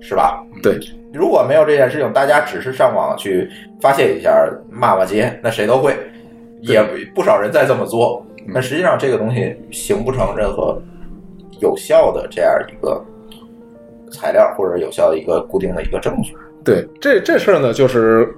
[0.00, 0.42] 是吧？
[0.62, 0.80] 对，
[1.12, 3.50] 如果没有这件事情，大家只是上网去
[3.80, 5.96] 发泄一下、骂骂街，那谁都会，
[6.60, 6.82] 也
[7.14, 8.24] 不少人在这么做。
[8.46, 10.80] 那实际上，这个东西形不成任何
[11.60, 13.04] 有效的这样一个
[14.10, 16.34] 材料，或者有效的一个固定的一个证据。
[16.64, 18.32] 对，这这事儿呢，就是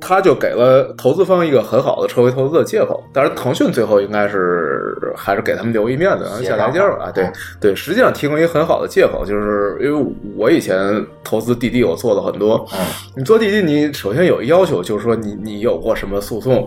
[0.00, 3.02] 他就给了投资方一个很好的撤回投资的借口。
[3.12, 7.10] 当然，腾讯最后应该是还是给他们留一面子，让下台阶儿啊。
[7.12, 7.30] 对
[7.60, 12.66] 对，实际上提供一个很好的借口，就是因为我以前投资滴滴，我做了很多。
[12.72, 12.78] 嗯
[13.16, 16.66] 你做滴滴，你首先有一要求，就是说你你有过什么诉讼，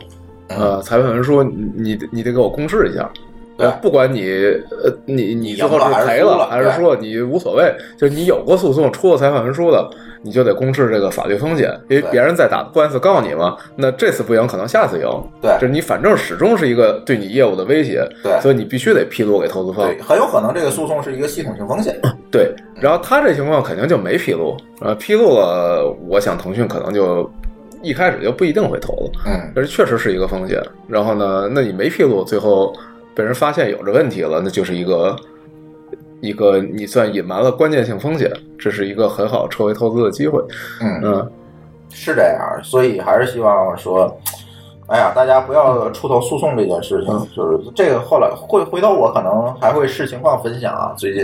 [0.49, 3.09] 嗯呃，裁判文书，你你得给我公示一下。
[3.81, 4.23] 不管你
[4.83, 9.89] 呃你你最后是赔输了还是说你无所谓，就是你有过诉讼出过裁判文书的，
[10.23, 15.05] 你就得公示这个法律风险，因为别人在打官司告你嘛，那这次不赢，可能下次赢。
[15.41, 19.85] 对就是你反正始终是一个对你业务的威胁，对所以你必须得披露给投资方。
[19.85, 21.99] 对，很有可能这个诉讼是一个系统性风险。
[22.31, 27.29] 对，然后他这情况肯定就没披露，呃，披露了，我想腾讯可能就
[27.81, 30.61] 一开始就不一定会投了，嗯，这确实是一个风险。
[30.87, 32.73] 然后呢，那你没披露，最后
[33.13, 35.15] 被人发现有这问题了，那就是一个
[36.21, 40.41] 一个你算隐瞒了关键性风险，这是一个很好撤回投资的机会。
[40.81, 41.31] 嗯嗯，
[41.89, 44.15] 是这样，所以还是希望说，
[44.87, 47.27] 哎呀，大家不要出头诉讼这件事情。
[47.35, 50.93] 就是这个后来会回头我可能还会视情况分享啊。
[50.97, 51.23] 最近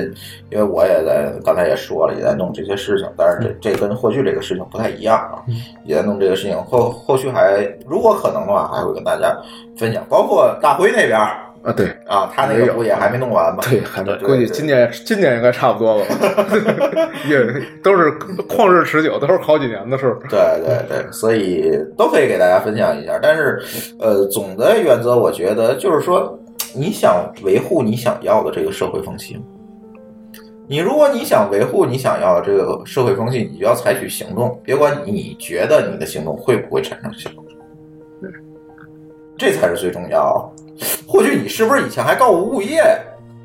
[0.49, 5.43] 因为我也在刚才也说了，也在弄这些事情，但是这这跟霍炬这个事情不太一样啊，
[5.85, 6.57] 也在弄这个事情。
[6.63, 9.35] 后后续还如果可能的话，还会跟大家
[9.77, 11.87] 分享，包括大辉那边儿啊，对。
[12.07, 13.61] 啊，他那个不也还没弄完吗？
[13.69, 16.05] 对，还没对，估计今年今年应该差不多了，
[17.29, 17.37] 也
[17.83, 18.09] 都是
[18.47, 20.17] 旷日持久，都是好几年的事儿。
[20.29, 23.19] 对对对，所以都可以给大家分享一下。
[23.21, 23.61] 但是，
[23.99, 26.39] 呃，总的原则我觉得就是说，
[26.73, 29.37] 你想维护你想要的这个社会风气，
[30.69, 37.43] 你如果你想维护你想要的这个社会风气，你就要采取行动，别管你觉得你的行动会不会产生效果，
[39.37, 40.49] 这才是最重要。
[41.07, 42.81] 或许你是不是以前还告过物业？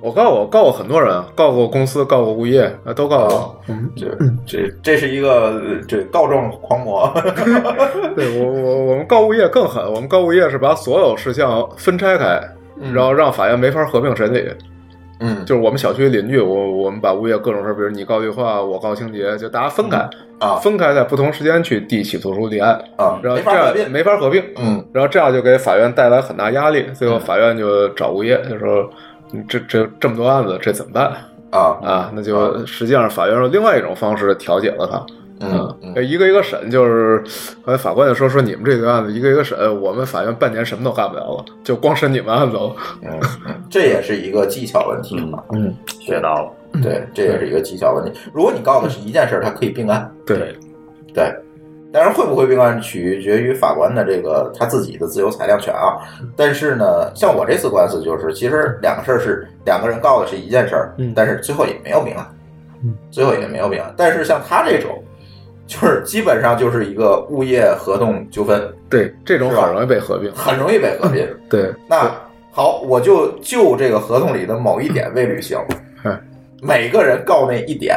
[0.01, 3.61] 我告我告过很多人，告过公司，告过物业，啊，都告过。
[3.69, 4.09] 嗯，这
[4.45, 7.09] 这这是一个呃这告状狂魔。
[8.17, 12.41] 对我我我们告物业更狠，我们告物业是把所有事项分拆开，
[12.93, 14.41] 然后让法院没法合并审理。
[14.41, 14.72] 嗯，
[15.45, 19.99] 就是我们小区邻居，我我们把物业各种事儿，比如你告绿化，我告清洁，就大家分开
[20.39, 20.57] 啊。
[20.57, 23.19] 分开在不同时间去递起诉书立案啊。
[23.23, 23.91] 然后这样没法合并。
[23.91, 28.89] 没法合并，嗯，然后这样就给法院带来很大压力，最后法院就找物业，就说
[29.31, 31.13] 你这这这么多案子，这怎么办？
[31.51, 31.79] 啊。
[31.83, 32.13] 啊？
[32.15, 35.05] 那就实际上法院用另外一种方式调解了他。
[35.43, 37.23] 嗯嗯，一个一个审，就是
[37.65, 42.77] 后来法官就说说你们这个案子一个一个审，我们法院半年什么都干不了了，就光审你们案子了。
[43.03, 45.43] 嗯，嗯 这也是一个技巧问题嘛。
[45.53, 46.51] 嗯，学到了。
[46.83, 48.19] 对，这也是一个技巧问题。
[48.33, 50.57] 如果你告的是一件事儿，它可以并案，对，
[51.13, 51.31] 对。
[51.93, 55.99] 当然，会不会并案取决于法官的这个他自己的自由裁量权啊。
[56.35, 60.75] 但是呢，像我这次官司就是，其实两个事儿是两个人告的是一件事
[61.15, 62.27] 但是最后也没有并案，
[62.83, 63.93] 嗯最后也没有并案。
[63.95, 65.05] 但是像他这种，
[65.67, 70.31] 就是基本上就是一个物业合同纠纷，对，这种很容易被合并。
[70.35, 71.27] 很容易被合并。
[71.49, 72.11] 对，那
[72.51, 75.59] 好，我就就这个合同里的某一点未履行
[76.05, 76.21] 嗯，
[76.61, 77.97] 每个人告那一点，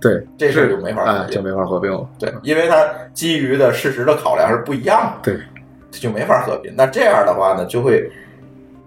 [0.00, 2.08] 对，这事儿就没法合哎，就没法合并了。
[2.18, 5.32] 对，因为它基于的事实的考量是不一样的。
[5.32, 5.40] 对，
[5.90, 6.72] 就没法合并。
[6.76, 8.08] 那这样的话呢，就会，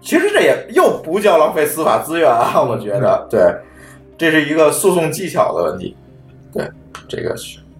[0.00, 3.54] 其实这也又不叫浪费司法资源啊， 我觉得，对，
[4.16, 5.94] 这是一个诉讼技巧的问题。
[6.54, 6.66] 对，
[7.08, 7.34] 这个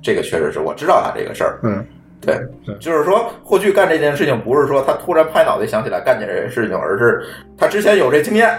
[0.07, 1.59] 这个确实是我知道他这个事儿。
[1.65, 1.85] 嗯，
[2.21, 2.39] 对，
[2.79, 7.27] 就是说霍炬干这件事情，不是说他突然拍脑袋想起来干这件事情，而是
[7.59, 8.57] 他之前有这经验，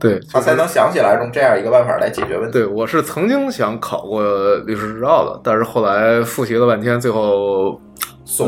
[0.00, 2.58] 对，他才能想起来用这样一个办法来解决问题。
[2.58, 7.80] 对，我是曾经想考过律师执照的，但是后来复习了半天，最后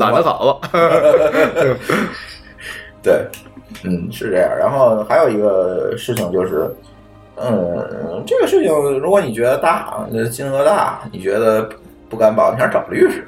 [0.00, 0.60] 懒得考了。
[3.00, 3.24] 对，
[3.84, 4.50] 嗯，是这样。
[4.58, 6.68] 然后还有一个事情就是，
[7.36, 11.68] 嗯，这个事情如果你觉得大，那金额大，你觉得
[12.12, 13.24] 不敢保，你想找律师，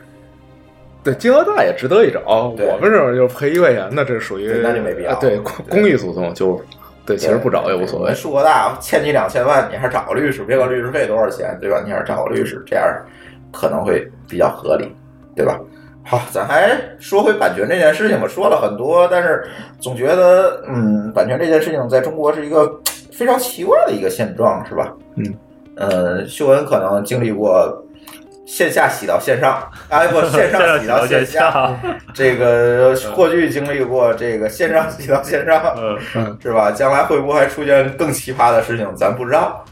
[1.03, 2.21] 对，金额大也值得一找。
[2.27, 6.61] 我们这种就是赔一块钱，那这属于那就没必要呃对，公公益诉讼就
[7.07, 8.13] 对，其实不找也无所谓。
[8.13, 11.83] 数额大，欠你两千万，你还找个律师，别管律师费多少钱，对吧？
[11.83, 12.87] 你还是找个律师，这样
[13.51, 14.95] 可能会比较合理，
[15.35, 15.59] 对吧？
[16.05, 19.43] 好，咱还说回版权这件事情吧，说了很多，但是
[19.81, 22.71] 总觉得，嗯，版权这件事情在中国是一个
[23.11, 24.95] 非常奇怪的一个现状，是吧？
[25.17, 25.35] 嗯，
[25.77, 27.84] 呃，秀恩可能经历过
[28.47, 31.75] 线下洗到线上， 哎不，线上洗到线下，
[32.15, 36.71] 这个霍炬经历过这个线上洗到线上，嗯嗯，是吧？
[36.71, 39.65] 将来会不会还出现更奇葩的事情，咱不知道。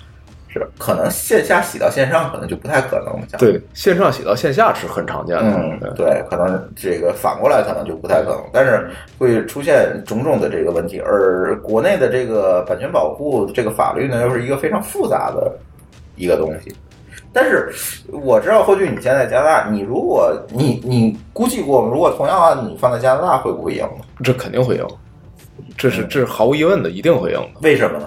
[0.54, 5.44] 是可能线下洗到线上，可能就不太可能对，线上洗到线下是很常见的。
[5.44, 11.00] 嗯，对，可能这个反过来可能就不太可能，但是会出现种种的这个问题。
[11.00, 15.50] 而国内的这个版权保护这个法律呢，又是一个非常复杂的
[16.16, 16.70] 一个东西。
[17.32, 17.72] 但是
[18.08, 23.88] 我知道，霍俊你现在加拿大，你如果你你估计过，如果同样案你放在加拿大会不会赢？
[24.22, 24.86] 这肯定会赢，
[25.76, 27.60] 这是这是毫无疑问的，一定会赢的。
[27.62, 28.06] 为什么呢？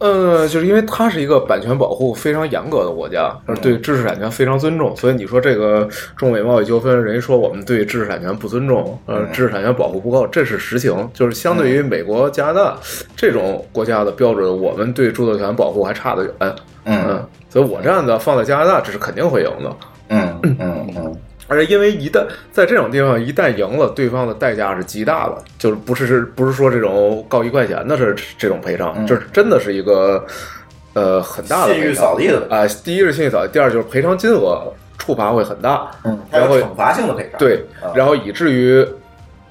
[0.00, 5.86] 呃，就是因为它是一个版权保护非常严格的国家，而对知识产权非常尊重，所以你说这个
[6.16, 11.08] 中美贸易纠纷，人家说我们对知识产权不尊重，呃，知识产权保护不够，这是实情。
[11.12, 12.78] 就是相对于美国、加拿大
[13.14, 16.34] 这种国家的标准，我们对著作权保护还差得远。
[16.84, 19.76] 嗯所以我这样子放在加拿大，这是肯定会赢的。
[20.08, 21.16] 嗯嗯嗯
[21.50, 30.24] 而且因为一旦在这种地方一旦赢了，对方的代价是极大的，就是不是不是说这种告一块钱的是这种赔偿，嗯这是真的是一个
[30.92, 37.38] 呃很大的信誉扫地的啊、第一是信誉扫地，第二就是赔偿金额处罚会很大，嗯，然后惩罚性的赔偿。
[37.38, 38.86] 对啊，然后以至于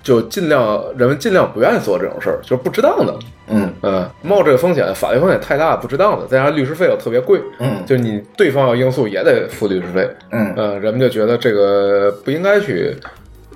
[0.02, 3.14] 就尽量人们尽量不愿意做这种事儿，就是不值当的，
[3.50, 12.96] 嗯嗯，冒这个风险，法律风险太大，不值当的，再加上律师费又特别贵，嗯就你对方要应诉也得付律师费，嗯呃，人们就觉得这个不应该去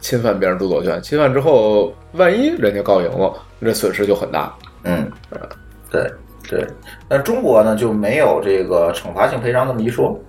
[0.01, 4.53] 侵犯别人著作权，侵犯之后，万一人家告赢了，这损失就很大。
[4.83, 5.09] 嗯，
[5.89, 6.11] 对
[6.49, 6.67] 对。
[7.07, 10.19] 那中国呢就没有这个惩罚性赔偿这么一说。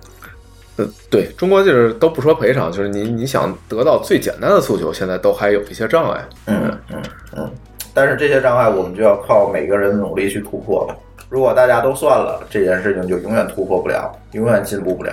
[0.77, 6.23] 呃，对中国就是都不说赔偿，就是你你想得到最简单的诉求，现在都还有一些障碍。
[6.47, 7.01] 嗯嗯
[7.35, 7.51] 嗯。
[7.95, 10.95] 但是这些障碍我们就要靠每个人努力去突破了。
[11.29, 15.11] 如果大家都算了，这件事情就永远突破不了，永远进步不了。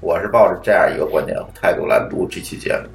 [0.00, 2.88] 我是抱着这样一个观点和态度来录这期节目。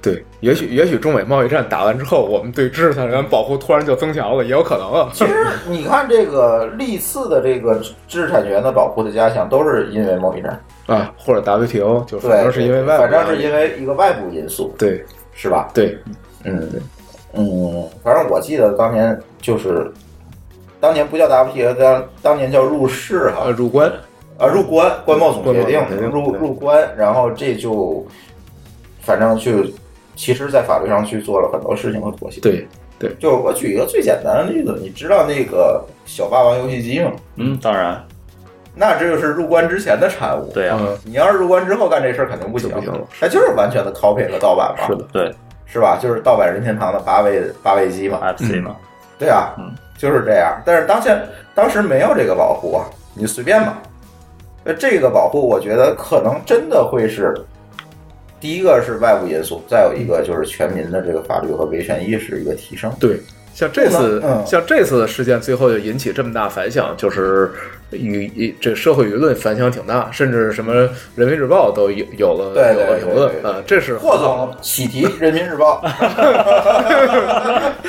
[0.00, 5.10] 对，也许也许中美贸易战打完之后，我们对知识产权保护突然就增强了，也有可能啊。
[5.12, 5.34] 其实
[5.68, 10.60] 你看这个历次的这个知识产权的保护的加强，都是因为贸易战。
[10.86, 15.68] 啊，或者 WTO，就反对，正是因为外部反正是因为一个外部因素，对是吧？
[15.74, 15.98] 对，
[16.44, 16.68] 嗯
[17.32, 19.90] 嗯，反正我记得当年就是，
[20.80, 23.42] 当年不叫 WTO，当当年叫入世哈。
[23.44, 23.92] 呃，，入关。
[24.38, 25.80] 啊入关关贸总协定
[26.12, 28.06] 入入关，然后这就
[29.00, 29.64] 反正就
[30.14, 32.64] 其实，在法律上去做了很多事情的妥协。，对
[33.00, 33.12] 对。
[33.18, 37.10] 就我举一个最简单的例子，你知道那个小霸王游戏机吗？
[37.34, 38.00] 嗯，当然，
[38.76, 40.52] 那这就是入关之前的产物。
[40.54, 40.78] 对、啊。
[40.80, 42.70] 嗯，你要是入关之后干这事儿，肯定不行，
[43.20, 45.34] 那就是完全的 copy 和盗版嘛，是的，对
[45.72, 45.98] 是吧？
[46.00, 48.74] 就是盗版任天堂的八位八位机嘛，，FC 嘛，
[49.18, 50.60] 对啊，嗯就是这样。
[50.64, 51.20] 但是当前
[51.54, 53.78] 当时没有这个保护啊，你随便嘛。
[54.64, 57.34] 那这个保护，我觉得可能真的会是
[58.40, 62.92] 第一个是外部因素，再有一个就是全民的这个法律和维权意识一个提升。
[63.00, 63.18] 对，
[63.54, 67.50] 像这次，嗯像这次的事件，最后就引起这么大反响，就是
[67.92, 70.74] 舆这社会舆论反响挺大，甚至什么
[71.14, 75.82] 《人民日报》都有有了有了评论啊，这是霍总喜提《人民日报》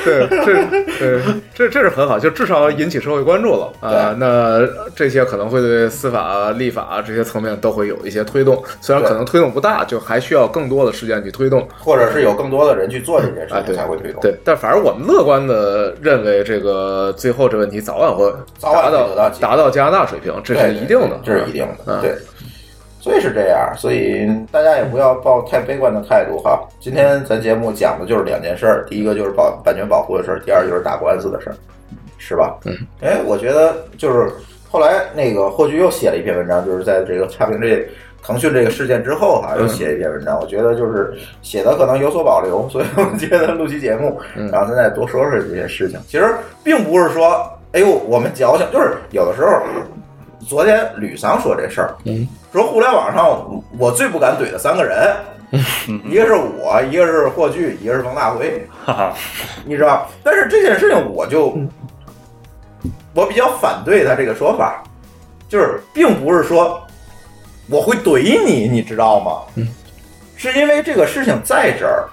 [0.02, 0.64] 对，这
[0.98, 1.22] 对
[1.54, 11.66] 这这是很好，就至少引起社会关注了啊、对那这些可能会对司法、立法这些层面都会有一些推动，虽然对可能推动不大，就还需要更多的时间去推动。
[11.78, 14.20] 或者是有更多的人去做这件事啊，情对才会推动。
[14.22, 21.84] 对，但反正我们乐观的认为，这个最后这问题早晚会早晚达到达到加拿大水平，这，是一定的，这是一定的。
[21.86, 22.14] 嗯对，
[23.00, 26.60] 所以是这样，所以大家也不要抱太悲观的态度哈。
[26.78, 31.56] 今天咱节目讲的就是两件事儿，第一个就是保版权保护的事儿，第二就是打官司的事儿，
[32.18, 32.58] 是吧？
[32.64, 32.74] 嗯。
[33.00, 34.30] 哎，我觉得就是
[34.70, 37.88] 后来那个霍炬又写了一篇文章，就是在这个差评这
[38.22, 44.20] 腾讯这个事件之后哈，又写了一篇文章，我觉得就是写的可能有所保留，所以我觉得录期节目，
[44.52, 45.98] 然后咱再多说说这些事情。
[46.06, 49.50] 其实并不是说，哎呦，我们矫情，就是有的时候。
[50.48, 55.14] 昨天吕桑说这事儿，嗯，说互联网上我最不敢怼的三个人，
[56.10, 59.14] 一个是我，一个是霍炬，一个是王大辉，哈哈，
[59.64, 60.08] 你知道？
[60.24, 61.56] 但是这件事情我就
[63.14, 64.82] 我比较反对他这个说法，
[65.46, 66.82] 就是并不是说
[67.68, 69.42] 我会怼你，你知道吗？
[69.56, 69.68] 嗯，
[70.36, 72.08] 是因为这个事情在这儿，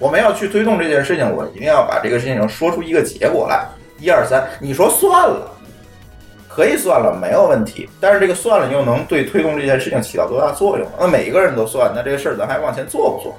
[0.00, 3.64] 我们要去推动这件事情，我一定要把这个事情说出一个结果来。
[3.98, 5.52] 一二三，你说算了。
[6.48, 7.88] 可以算了，没有问题。
[8.00, 10.88] 但是这个算了又能对推动这件事情起到多大作用？
[10.98, 13.38] 那每一个人都算，那这个事儿咱还往前做不做？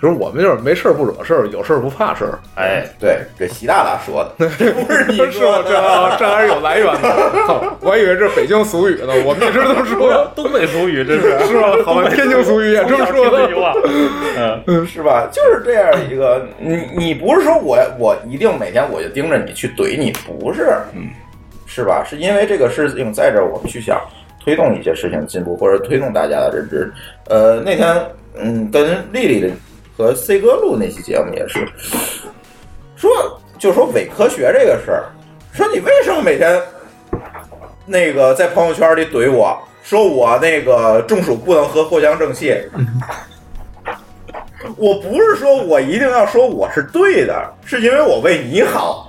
[0.00, 2.38] 对，就是我们就是没事儿不惹事儿，有事儿不怕事儿。
[2.56, 7.72] 哎，对，这习大大说的， 这不是你说的，这这还是有来源的。
[7.80, 11.72] 我以为这北京俗语呢，我们一直都说 东北俗语，这是是吧？
[11.84, 15.28] 好吧，天津俗语也这么说的，嗯，是吧？
[15.32, 21.08] 就是这样一个，你你不是说我我一定每天我就盯着你去怼你，不是，嗯。
[21.68, 22.02] 是吧？
[22.08, 24.00] 是因为这个事情在这儿，我们去想
[24.42, 26.90] 推动一些事情进步，或者推动大家的认知。
[27.28, 27.94] 呃，那天
[28.38, 29.48] 嗯，跟丽丽的
[29.96, 31.66] 和 C 哥录那期节目也是
[32.96, 33.10] 说，
[33.58, 35.04] 就说伪科学这个事儿，
[35.52, 36.60] 说你为什么每天
[37.86, 42.54] 那个在朋友圈里怼我说我那个中暑不能喝藿香正气？
[44.76, 49.04] 我不是说我一定要说我是对的，是因为我为你好。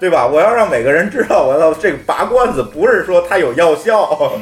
[0.00, 0.26] 对吧？
[0.26, 4.32] 我要让每个人知道，我要这个拔罐子不是说它有药效，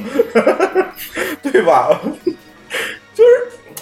[1.42, 2.00] 对吧？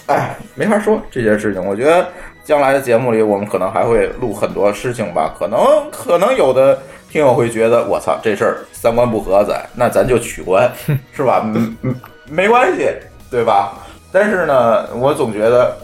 [0.07, 1.65] 就是，哎，没法说这件事情。
[1.65, 2.09] 我觉得
[2.45, 5.35] 将来的节目里，我们可能还会录很多事情吧。
[5.39, 5.59] 可能
[5.91, 6.79] 可能有的
[7.11, 10.71] 听友会觉得，我操，这事儿三观不合咱，那咱就取关，
[11.13, 11.43] 是吧？
[11.55, 11.95] 嗯嗯，
[12.29, 12.89] 没关系，
[13.31, 13.73] 对吧？
[14.13, 15.77] 但是呢，我总觉得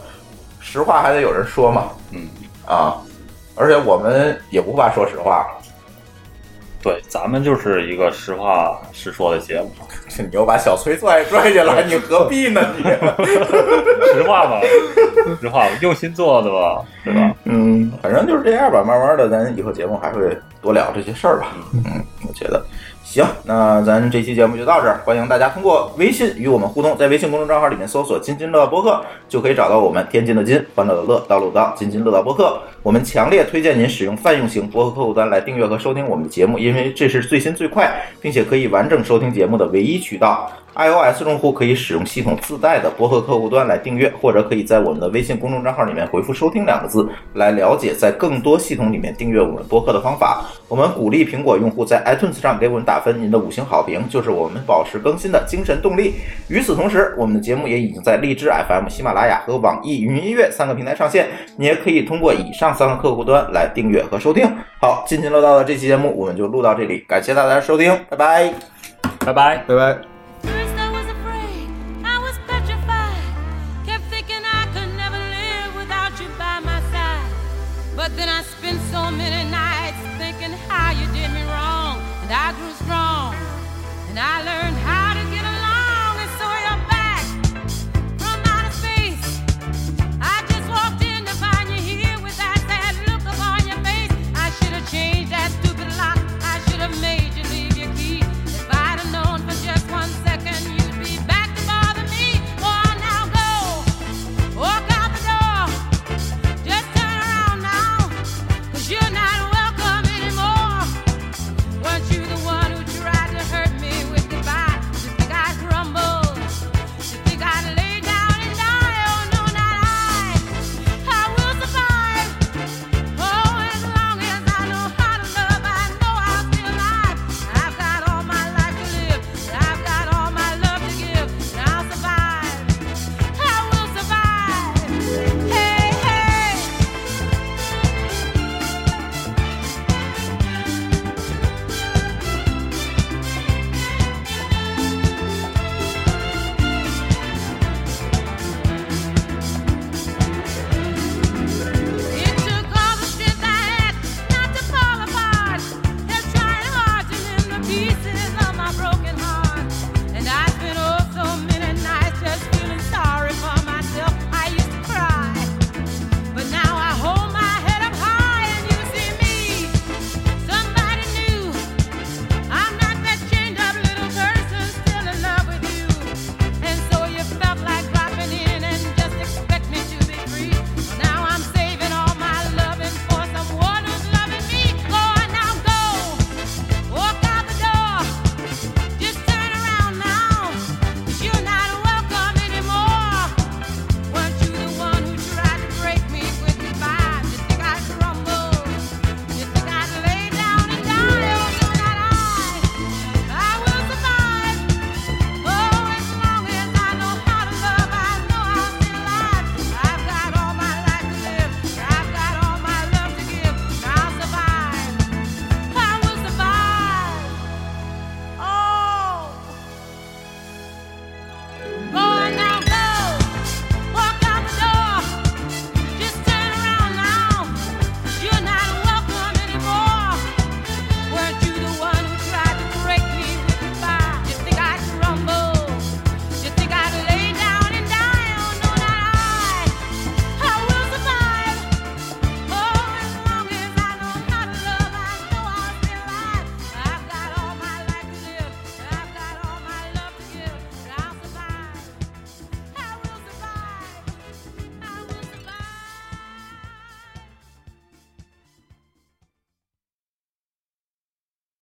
[0.60, 1.90] 实话还得有人说嘛。
[2.12, 2.28] 嗯
[2.66, 2.96] 啊，
[3.56, 5.46] 而且我们也不怕说实话。
[6.82, 9.70] 对，咱们就是一个实话实说的节目。
[10.18, 12.60] 你又把小崔拽拽进来， 你何必呢？
[12.76, 12.82] 你
[14.12, 14.60] 实话吧，
[15.40, 17.34] 实话吧，用心做的吧，对吧？
[17.44, 18.82] 嗯，反正就是这样吧。
[18.82, 21.52] 慢慢的，咱以后节目还会多聊这些事儿吧。
[21.72, 22.62] 嗯，我觉得。
[23.12, 25.02] 行，那咱这期节目就到这儿。
[25.04, 30.06] 欢迎大家通过微信与我们互动，在微信公众账号里面搜索“津津乐播客”，就可以找到我们。
[30.10, 32.58] 天津的津，欢乐的乐，道路的道，津津乐道播客。
[32.82, 40.50] 我们强烈推荐您使用泛用型播客客户端来订阅和收听我们的节目，因为这是最新最快，并且可以完整收听节目的唯一渠道。
[40.74, 50.44] iOS 用户可以使用系统自带的播客客户端来订阅，或者可以在我们的微信公众账号里面回复“收听”两个字，来了解在更多系统里面订阅我们播客的方法。
[50.68, 56.14] 我们鼓励苹果用户在 iTunes 上给我们打分，您的五星好评就是我们保持更新的精神动力。
[56.48, 64.50] 与此同时，我们的节目也已经在荔枝 FM、喜马拉雅和网易云音乐三个平台上线，你也可以通过以上三个客户端来订阅和收听。
[64.80, 68.52] 好，津津乐道的这期节目我们就录到这里，感谢大家收听，拜拜，
[69.26, 70.11] 拜拜，拜拜。